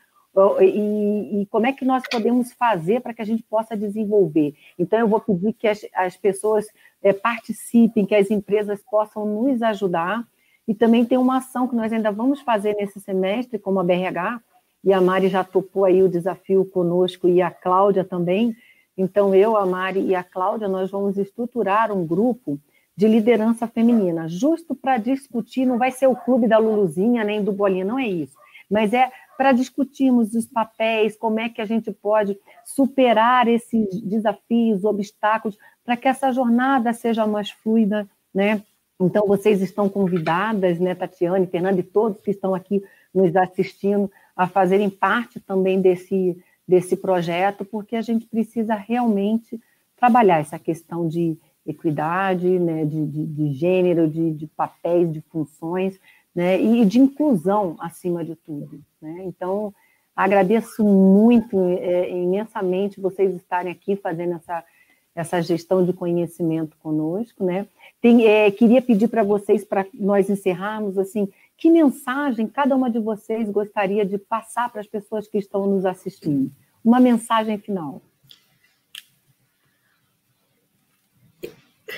[0.60, 4.52] E, e, como é que nós podemos fazer para que a gente possa desenvolver.
[4.76, 6.66] Então, eu vou pedir que as, as pessoas
[7.00, 10.26] é, participem, que as empresas possam nos ajudar
[10.66, 14.40] e também tem uma ação que nós ainda vamos fazer nesse semestre, como a BRH,
[14.82, 18.56] e a Mari já topou aí o desafio conosco, e a Cláudia também.
[18.98, 22.58] Então, eu, a Mari e a Cláudia, nós vamos estruturar um grupo
[22.96, 27.52] de liderança feminina, justo para discutir, não vai ser o clube da Luluzinha nem do
[27.52, 28.36] Bolinha, não é isso,
[28.70, 34.84] mas é para discutirmos os papéis, como é que a gente pode superar esses desafios,
[34.84, 38.62] obstáculos, para que essa jornada seja mais fluida, né?
[39.00, 42.82] Então, vocês estão convidadas, né, Tatiane, Fernanda e todos que estão aqui
[43.12, 46.36] nos assistindo, a fazerem parte também desse,
[46.66, 49.60] desse projeto, porque a gente precisa realmente
[49.96, 51.36] trabalhar essa questão de
[51.66, 55.98] equidade, né, de, de, de gênero, de, de, papéis, de funções,
[56.34, 58.80] né, e de inclusão acima de tudo.
[59.00, 59.22] Né?
[59.24, 59.72] Então,
[60.14, 64.64] agradeço muito, é, imensamente, vocês estarem aqui fazendo essa,
[65.14, 67.66] essa gestão de conhecimento conosco, né?
[68.00, 72.98] Tem, é, queria pedir para vocês, para nós encerrarmos, assim, que mensagem cada uma de
[72.98, 76.50] vocês gostaria de passar para as pessoas que estão nos assistindo?
[76.84, 78.02] Uma mensagem final.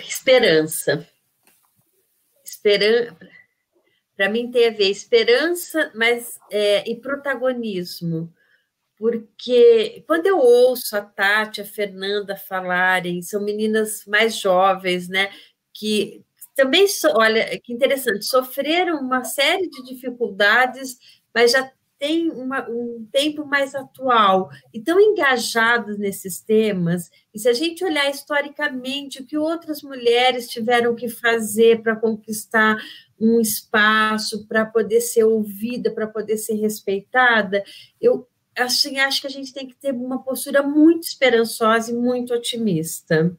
[0.02, 1.06] Esperança.
[2.44, 3.16] Esperança.
[4.16, 8.32] para mim tem a ver esperança mas, é, e protagonismo.
[8.98, 15.30] Porque quando eu ouço a Tati, a Fernanda falarem, são meninas mais jovens, né?
[15.72, 16.24] Que
[16.54, 20.98] também, olha, que interessante, sofreram uma série de dificuldades,
[21.34, 27.10] mas já tem uma, um tempo mais atual e tão engajados nesses temas.
[27.34, 32.76] E se a gente olhar historicamente o que outras mulheres tiveram que fazer para conquistar
[33.18, 37.64] um espaço, para poder ser ouvida, para poder ser respeitada,
[38.00, 38.26] eu
[38.58, 43.36] assim, acho que a gente tem que ter uma postura muito esperançosa e muito otimista.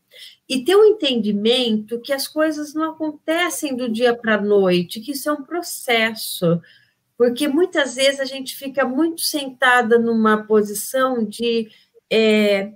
[0.47, 5.12] E ter um entendimento que as coisas não acontecem do dia para a noite, que
[5.12, 6.62] isso é um processo
[7.18, 11.68] porque muitas vezes a gente fica muito sentada numa posição de,
[12.11, 12.74] é,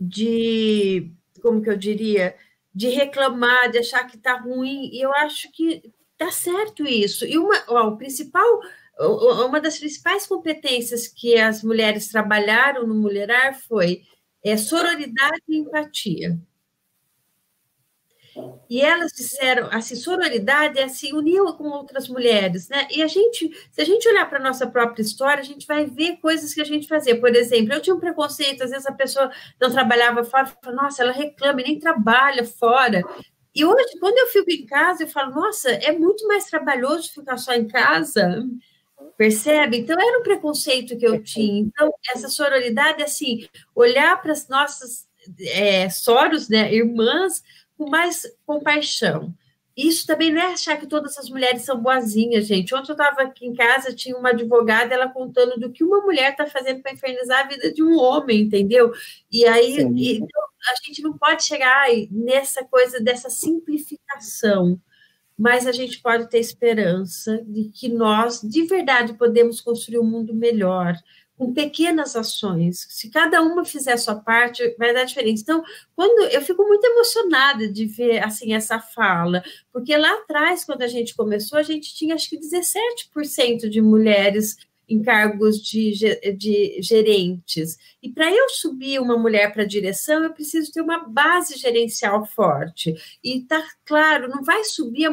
[0.00, 2.36] de como que eu diria,
[2.74, 7.24] de reclamar, de achar que está ruim, e eu acho que está certo isso.
[7.24, 8.60] E uma, ó, o principal,
[9.46, 14.02] uma das principais competências que as mulheres trabalharam no Mulherar foi
[14.44, 16.38] é, sororidade e empatia.
[18.68, 22.86] E elas disseram, assim, sororidade é se unir com outras mulheres, né?
[22.90, 25.86] E a gente, se a gente olhar para a nossa própria história, a gente vai
[25.86, 27.18] ver coisas que a gente fazia.
[27.18, 29.30] Por exemplo, eu tinha um preconceito, às vezes a pessoa
[29.60, 33.02] não trabalhava fora, falo, nossa, ela reclama e nem trabalha fora.
[33.54, 37.38] E hoje, quando eu fico em casa, eu falo, nossa, é muito mais trabalhoso ficar
[37.38, 38.44] só em casa.
[39.16, 39.78] Percebe?
[39.78, 41.60] Então, era um preconceito que eu tinha.
[41.60, 45.06] Então, essa sororidade, assim, olhar para as nossas
[45.40, 47.42] é, soros, né, irmãs,
[47.76, 49.34] com mais compaixão.
[49.76, 52.74] Isso também não é achar que todas as mulheres são boazinhas, gente.
[52.74, 56.30] Ontem eu estava aqui em casa, tinha uma advogada, ela contando do que uma mulher
[56.30, 58.90] está fazendo para infernizar a vida de um homem, entendeu?
[59.30, 64.80] E aí e, então, a gente não pode chegar nessa coisa dessa simplificação,
[65.38, 70.34] mas a gente pode ter esperança de que nós, de verdade, podemos construir um mundo
[70.34, 70.94] melhor,
[71.36, 72.86] com pequenas ações.
[72.88, 75.42] Se cada uma fizer a sua parte, vai dar diferença.
[75.42, 75.62] Então,
[75.94, 80.88] quando eu fico muito emocionada de ver assim essa fala, porque lá atrás, quando a
[80.88, 84.56] gente começou, a gente tinha acho que 17% de mulheres
[84.88, 85.92] em cargos de,
[86.36, 87.76] de gerentes.
[88.00, 92.24] E para eu subir uma mulher para a direção, eu preciso ter uma base gerencial
[92.24, 92.94] forte.
[93.22, 95.06] E tá claro, não vai subir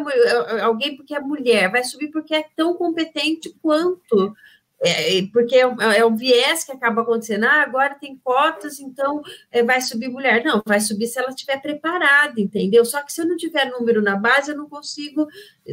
[0.62, 4.36] alguém porque é mulher, vai subir porque é tão competente quanto
[4.84, 8.82] é, é, porque é um, é um, viés que acaba acontecendo, ah, agora tem cotas,
[8.82, 10.44] então é, vai subir mulher.
[10.44, 12.84] Não, vai subir se ela estiver preparada, entendeu?
[12.84, 15.26] Só que se eu não tiver número na base, eu não consigo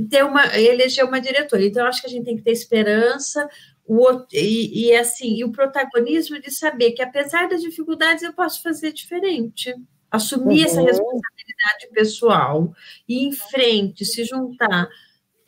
[0.08, 1.64] ter uma, eleger uma diretora.
[1.64, 3.48] Então, acho que a gente tem que ter esperança,
[3.84, 8.62] o, e, e assim, e o protagonismo de saber que, apesar das dificuldades, eu posso
[8.62, 9.74] fazer diferente.
[10.08, 10.66] Assumir uhum.
[10.66, 12.72] essa responsabilidade pessoal,
[13.08, 14.88] ir em frente, se juntar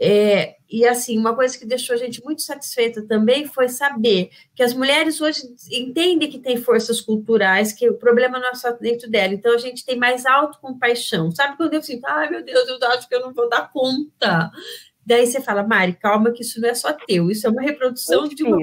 [0.04, 4.60] é, e assim, uma coisa que deixou a gente muito satisfeita também foi saber que
[4.60, 9.08] as mulheres hoje entendem que tem forças culturais, que o problema não é só dentro
[9.08, 9.32] dela.
[9.32, 11.30] Então a gente tem mais autocompaixão.
[11.30, 14.50] Sabe quando eu sinto, ai meu Deus, eu acho que eu não vou dar conta.
[15.06, 18.26] Daí você fala, Mari, calma, que isso não é só teu, isso é uma reprodução
[18.26, 18.58] de uma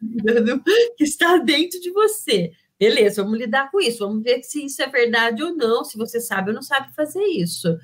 [0.98, 2.50] que está dentro de você.
[2.76, 6.20] Beleza, vamos lidar com isso, vamos ver se isso é verdade ou não, se você
[6.20, 7.78] sabe ou não sabe fazer isso.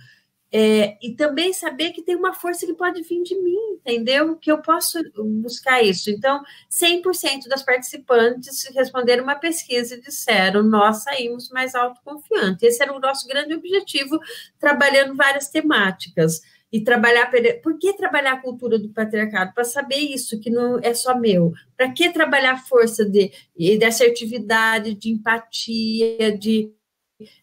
[0.50, 4.34] É, e também saber que tem uma força que pode vir de mim, entendeu?
[4.36, 4.98] Que eu posso
[5.42, 6.10] buscar isso.
[6.10, 12.62] Então, 100% das participantes responderam uma pesquisa e disseram: nós saímos mais autoconfiantes.
[12.62, 14.18] Esse era o nosso grande objetivo,
[14.58, 16.40] trabalhando várias temáticas.
[16.70, 17.30] E trabalhar.
[17.62, 19.54] Por que trabalhar a cultura do patriarcado?
[19.54, 21.50] Para saber isso, que não é só meu.
[21.74, 26.70] Para que trabalhar a força de, de assertividade, de empatia, de,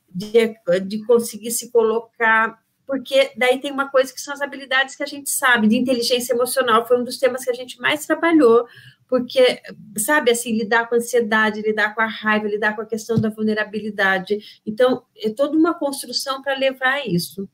[0.08, 5.04] de, de conseguir se colocar porque daí tem uma coisa que são as habilidades que
[5.04, 8.68] a gente sabe, de inteligência emocional, foi um dos temas que a gente mais trabalhou,
[9.08, 9.62] porque,
[9.98, 13.30] sabe, assim, lidar com a ansiedade, lidar com a raiva, lidar com a questão da
[13.30, 14.40] vulnerabilidade.
[14.66, 17.48] Então, é toda uma construção para levar a isso.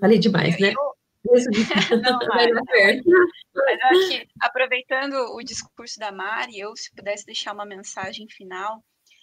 [0.00, 0.72] Falei demais, né?
[2.02, 2.52] Não, Mari,
[3.54, 8.82] mas acho que, aproveitando o discurso da Mari, eu, se pudesse deixar uma mensagem final,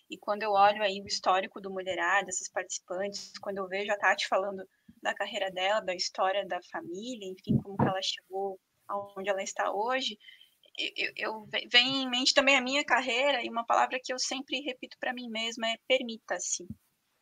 [0.10, 3.98] e quando eu olho aí o histórico do Mulherar, dessas participantes, quando eu vejo a
[3.98, 4.64] Tati falando
[5.06, 9.72] da carreira dela, da história da família, enfim, como que ela chegou aonde ela está
[9.72, 10.18] hoje,
[10.78, 14.60] eu, eu vem em mente também a minha carreira e uma palavra que eu sempre
[14.62, 16.68] repito para mim mesma é permita-se,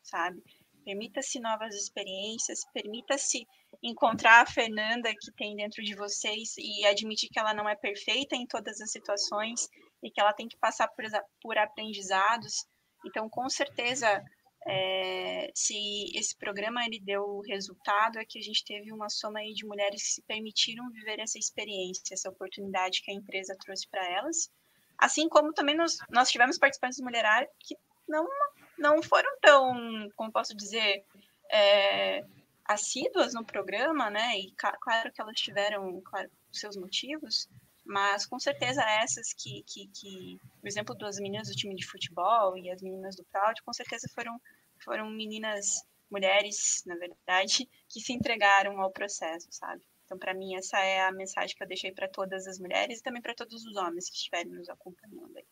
[0.02, 0.42] sabe?
[0.86, 3.46] Permita-se novas experiências, permita-se
[3.82, 8.36] encontrar a Fernanda que tem dentro de vocês e admitir que ela não é perfeita
[8.36, 9.68] em todas as situações
[10.02, 11.06] e que ela tem que passar por,
[11.42, 12.66] por aprendizados.
[13.06, 14.22] Então, com certeza,
[14.66, 19.54] é, se esse programa ele deu resultado é que a gente teve uma soma aí
[19.54, 24.06] de mulheres que se permitiram viver essa experiência, essa oportunidade que a empresa trouxe para
[24.10, 24.50] elas,
[24.98, 27.76] assim como também nós, nós tivemos participantes do Mulherar que
[28.08, 28.28] não,
[28.78, 31.04] não foram tão, como posso dizer,
[31.52, 32.26] é,
[32.66, 34.38] assíduas no programa, né?
[34.40, 37.50] E claro que elas tiveram claro, seus motivos,
[37.86, 42.58] mas com certeza essas que, que, que, o exemplo das meninas do time de futebol
[42.58, 44.40] e as meninas do Proud, com certeza foram,
[44.84, 49.82] foram meninas, mulheres, na verdade, que se entregaram ao processo, sabe?
[50.06, 53.04] Então, para mim, essa é a mensagem que eu deixei para todas as mulheres e
[53.04, 55.46] também para todos os homens que estiverem nos acompanhando aí.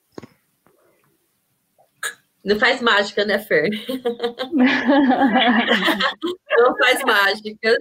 [2.43, 3.69] Não faz mágica, né, Fer?
[6.57, 7.77] Não faz mágica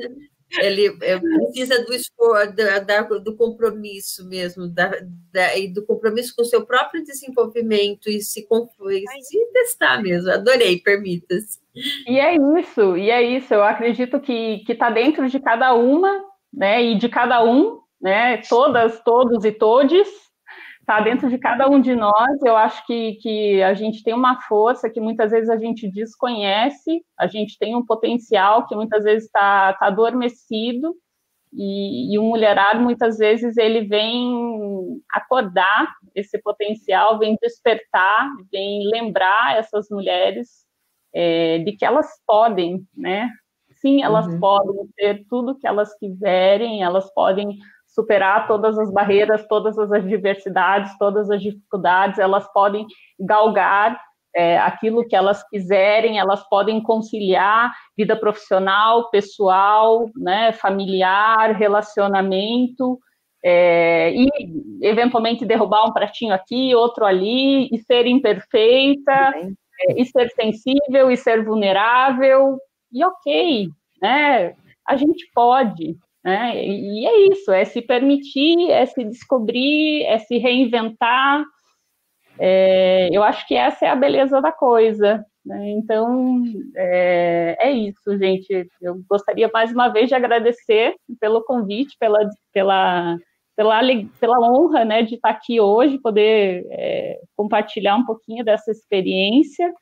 [0.58, 4.90] ele precisa do esforço, do, do compromisso mesmo, da,
[5.32, 8.46] da, e do compromisso com o seu próprio desenvolvimento e se,
[8.90, 10.30] e se testar mesmo.
[10.30, 11.60] Adorei, permita-se.
[12.06, 13.54] E é isso, e é isso.
[13.54, 19.00] Eu acredito que está dentro de cada uma, né, e de cada um, né, todas,
[19.04, 20.08] todos e todes,
[20.90, 22.42] está dentro de cada um de nós.
[22.44, 27.04] Eu acho que, que a gente tem uma força que muitas vezes a gente desconhece,
[27.16, 30.96] a gente tem um potencial que muitas vezes está tá adormecido,
[31.52, 39.58] e, e o mulherado, muitas vezes, ele vem acordar esse potencial, vem despertar, vem lembrar
[39.58, 40.64] essas mulheres
[41.12, 43.28] é, de que elas podem, né?
[43.80, 44.38] Sim, elas uhum.
[44.38, 47.58] podem ter tudo que elas quiserem, elas podem
[47.90, 52.86] superar todas as barreiras, todas as adversidades, todas as dificuldades, elas podem
[53.18, 54.00] galgar
[54.34, 62.98] é, aquilo que elas quiserem, elas podem conciliar vida profissional, pessoal, né, familiar, relacionamento,
[63.44, 64.28] é, e
[64.82, 69.32] eventualmente derrubar um pratinho aqui, outro ali, e ser imperfeita,
[69.80, 72.58] é, e ser sensível, e ser vulnerável,
[72.92, 73.68] e ok,
[74.00, 74.54] né?
[74.86, 76.64] A gente pode, né?
[76.64, 81.44] E é isso, é se permitir, é se descobrir, é se reinventar.
[82.38, 85.24] É, eu acho que essa é a beleza da coisa.
[85.44, 85.70] Né?
[85.70, 86.42] Então,
[86.76, 88.68] é, é, isso, gente.
[88.80, 92.18] Eu gostaria mais uma vez de agradecer pelo convite, pela,
[92.52, 93.16] pela,
[93.56, 93.80] pela,
[94.18, 99.72] pela honra né, de estar aqui hoje, poder é, compartilhar um pouquinho dessa experiência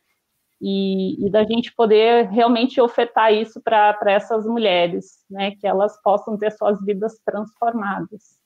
[0.60, 6.36] e, e da gente poder realmente ofertar isso para essas mulheres, né, que elas possam
[6.36, 8.38] ter suas vidas transformadas.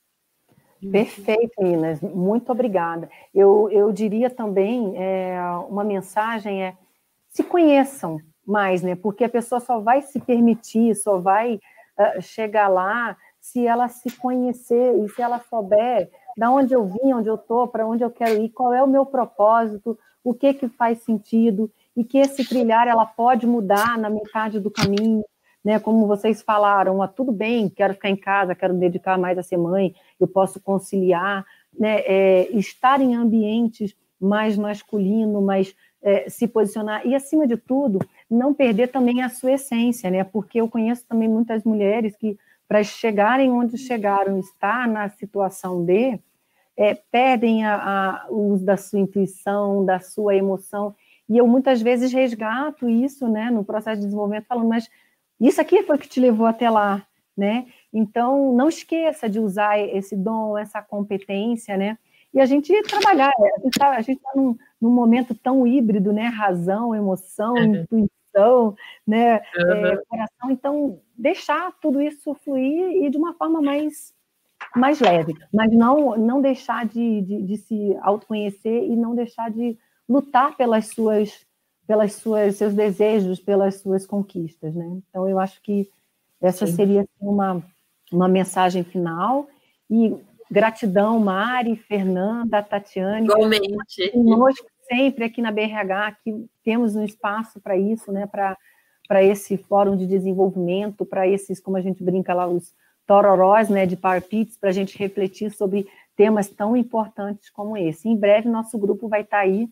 [0.91, 3.09] Perfeito, Minas, muito obrigada.
[3.33, 6.77] Eu, eu diria também, é, uma mensagem é,
[7.29, 12.69] se conheçam mais, né, porque a pessoa só vai se permitir, só vai uh, chegar
[12.69, 17.37] lá se ela se conhecer e se ela souber da onde eu vim, onde eu
[17.37, 21.03] estou, para onde eu quero ir, qual é o meu propósito, o que que faz
[21.03, 25.25] sentido, e que esse trilhar ela pode mudar na metade do caminho,
[25.65, 25.79] né?
[25.79, 29.57] Como vocês falaram, ah, tudo bem, quero ficar em casa, quero dedicar mais a ser
[29.57, 31.45] mãe, eu posso conciliar,
[31.79, 32.01] né?
[32.01, 38.53] É, estar em ambientes mais masculino, mais é, se posicionar e acima de tudo não
[38.53, 40.25] perder também a sua essência, né?
[40.25, 46.19] Porque eu conheço também muitas mulheres que para chegarem onde chegaram, estar na situação de
[46.75, 50.95] é, perdem a, a, o uso da sua intuição, da sua emoção
[51.33, 54.87] e eu muitas vezes resgato isso, né, no processo de desenvolvimento, falando, mas
[55.41, 57.67] isso aqui foi que te levou até lá, né?
[57.91, 61.97] Então, não esqueça de usar esse dom, essa competência, né?
[62.35, 66.27] E a gente trabalhar, a gente está tá num, num, momento tão híbrido, né?
[66.27, 67.77] Razão, emoção, uhum.
[67.77, 68.77] intuição,
[69.07, 69.41] né?
[69.57, 69.87] Uhum.
[69.87, 70.51] É, coração.
[70.51, 74.15] Então, deixar tudo isso fluir e de uma forma mais,
[74.77, 79.79] mais leve, mas não, não deixar de, de, de se autoconhecer e não deixar de
[80.13, 81.47] lutar pelas suas
[81.87, 84.87] pelas suas seus desejos, pelas suas conquistas, né?
[85.09, 85.91] Então eu acho que
[86.41, 86.73] essa Sim.
[86.75, 87.63] seria assim, uma
[88.13, 89.49] uma mensagem final
[89.91, 90.15] e
[90.51, 97.77] gratidão Mari, Fernanda, Tatiane, igualmente conosco sempre aqui na BRH que temos um espaço para
[97.77, 98.27] isso, né?
[98.27, 98.57] Para
[99.09, 102.75] para esse fórum de desenvolvimento, para esses, como a gente brinca lá, os
[103.07, 105.87] tororós, né, de Power Pits, para a gente refletir sobre
[106.17, 108.09] temas tão importantes como esse.
[108.09, 109.69] Em breve, nosso grupo vai estar tá aí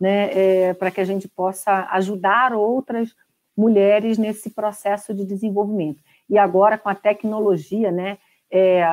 [0.00, 3.14] né, é, para que a gente possa ajudar outras
[3.56, 6.02] mulheres nesse processo de desenvolvimento.
[6.28, 8.18] E agora, com a tecnologia, né,
[8.50, 8.84] é,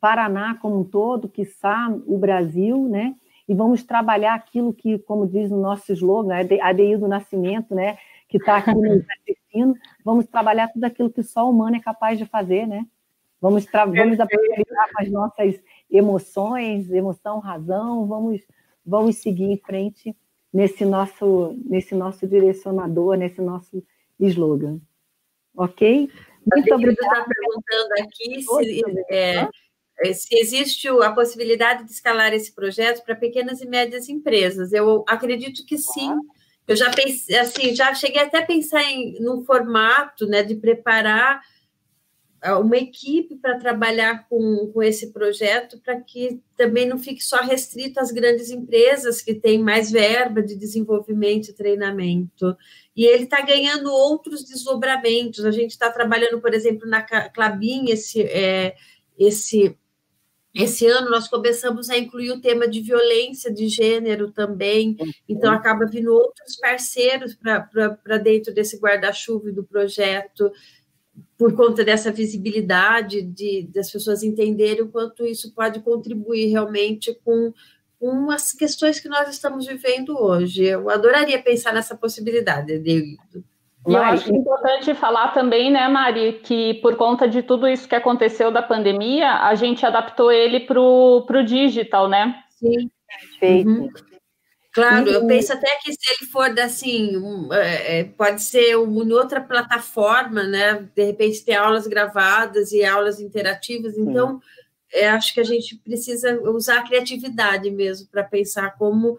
[0.00, 3.14] Paraná como um todo, que está o Brasil, né,
[3.48, 7.98] e vamos trabalhar aquilo que, como diz o nosso slogan, ADI do Nascimento, né,
[8.28, 8.80] que está aqui no
[9.20, 12.86] assistindo, vamos trabalhar tudo aquilo que só o humano é capaz de fazer, né?
[13.40, 15.60] Vamos, vamos aproveitar com as nossas
[15.90, 18.40] emoções, emoção, razão, vamos
[18.90, 20.14] vamos seguir em frente
[20.52, 23.82] nesse nosso, nesse nosso direcionador, nesse nosso
[24.18, 24.80] slogan.
[25.56, 26.10] Ok?
[26.44, 27.18] Muito obrigada.
[27.18, 29.48] está perguntando aqui se, é,
[30.00, 34.72] é, se existe a possibilidade de escalar esse projeto para pequenas e médias empresas.
[34.72, 36.12] Eu acredito que sim.
[36.66, 41.40] Eu já pensei, assim, já cheguei até a pensar em no formato, né, de preparar
[42.58, 48.00] uma equipe para trabalhar com, com esse projeto, para que também não fique só restrito
[48.00, 52.56] às grandes empresas que têm mais verba de desenvolvimento e treinamento.
[52.96, 55.44] E ele está ganhando outros desdobramentos.
[55.44, 58.74] A gente está trabalhando, por exemplo, na Clabin, esse, é,
[59.18, 59.76] esse,
[60.54, 64.96] esse ano nós começamos a incluir o tema de violência de gênero também,
[65.28, 70.50] então acaba vindo outros parceiros para dentro desse guarda-chuva do projeto
[71.36, 77.52] por conta dessa visibilidade, de, das pessoas entenderem o quanto isso pode contribuir realmente com,
[77.98, 80.64] com as questões que nós estamos vivendo hoje.
[80.64, 83.16] Eu adoraria pensar nessa possibilidade, de
[83.88, 87.94] E eu acho importante falar também, né, Mari, que por conta de tudo isso que
[87.94, 92.42] aconteceu da pandemia, a gente adaptou ele para o digital, né?
[92.50, 92.90] Sim.
[93.08, 93.68] Perfeito.
[93.68, 93.88] Uhum.
[94.72, 99.02] Claro, eu penso até que se ele for assim, um, é, é pode ser um,
[99.02, 100.88] em outra plataforma, né?
[100.94, 103.98] De repente ter aulas gravadas e aulas interativas.
[103.98, 104.40] Então,
[104.92, 109.18] é, acho que a gente precisa usar a criatividade mesmo para pensar como,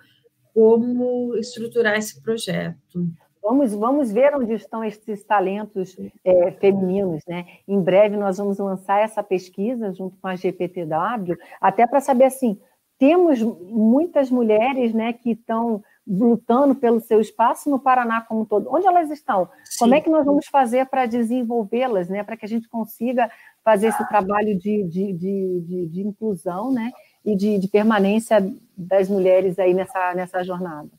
[0.54, 3.06] como estruturar esse projeto.
[3.43, 7.45] Vamos, vamos ver onde estão esses talentos é, femininos, né?
[7.68, 12.58] Em breve nós vamos lançar essa pesquisa junto com a GPTW, até para saber assim
[13.02, 18.72] temos muitas mulheres né, que estão lutando pelo seu espaço no Paraná como um todo.
[18.72, 19.49] Onde elas estão?
[19.66, 19.80] Sim.
[19.80, 23.28] Como é que nós vamos fazer para desenvolvê-las, né, para que a gente consiga
[23.64, 26.91] fazer esse trabalho de, de, de, de, de inclusão né,
[27.26, 28.38] e de, de permanência
[28.78, 30.91] das mulheres aí nessa, nessa jornada?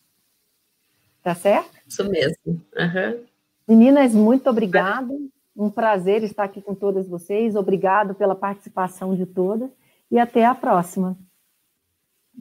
[1.23, 1.71] Tá certo?
[1.87, 2.37] Isso mesmo.
[2.47, 3.25] Uhum.
[3.69, 5.17] Meninas, muito obrigada.
[5.57, 7.55] Um prazer estar aqui com todas vocês.
[7.55, 9.71] Obrigado pela participação de todas
[10.11, 11.17] e até a próxima.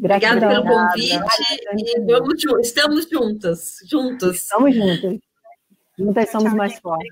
[0.01, 0.37] Gratidão.
[0.37, 1.15] Obrigada pelo convite
[1.77, 4.35] e vamos, estamos juntas, juntos.
[4.37, 5.19] Estamos juntas.
[5.97, 7.07] Juntas somos tchau, mais fortes.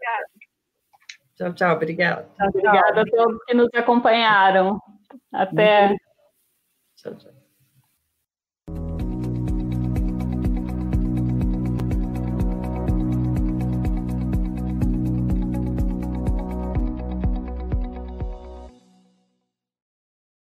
[1.35, 2.27] Tchau, tchau, obrigada.
[2.41, 4.81] Obrigada a todos que nos acompanharam.
[5.31, 5.95] Até.
[6.95, 7.38] Tchau, tchau.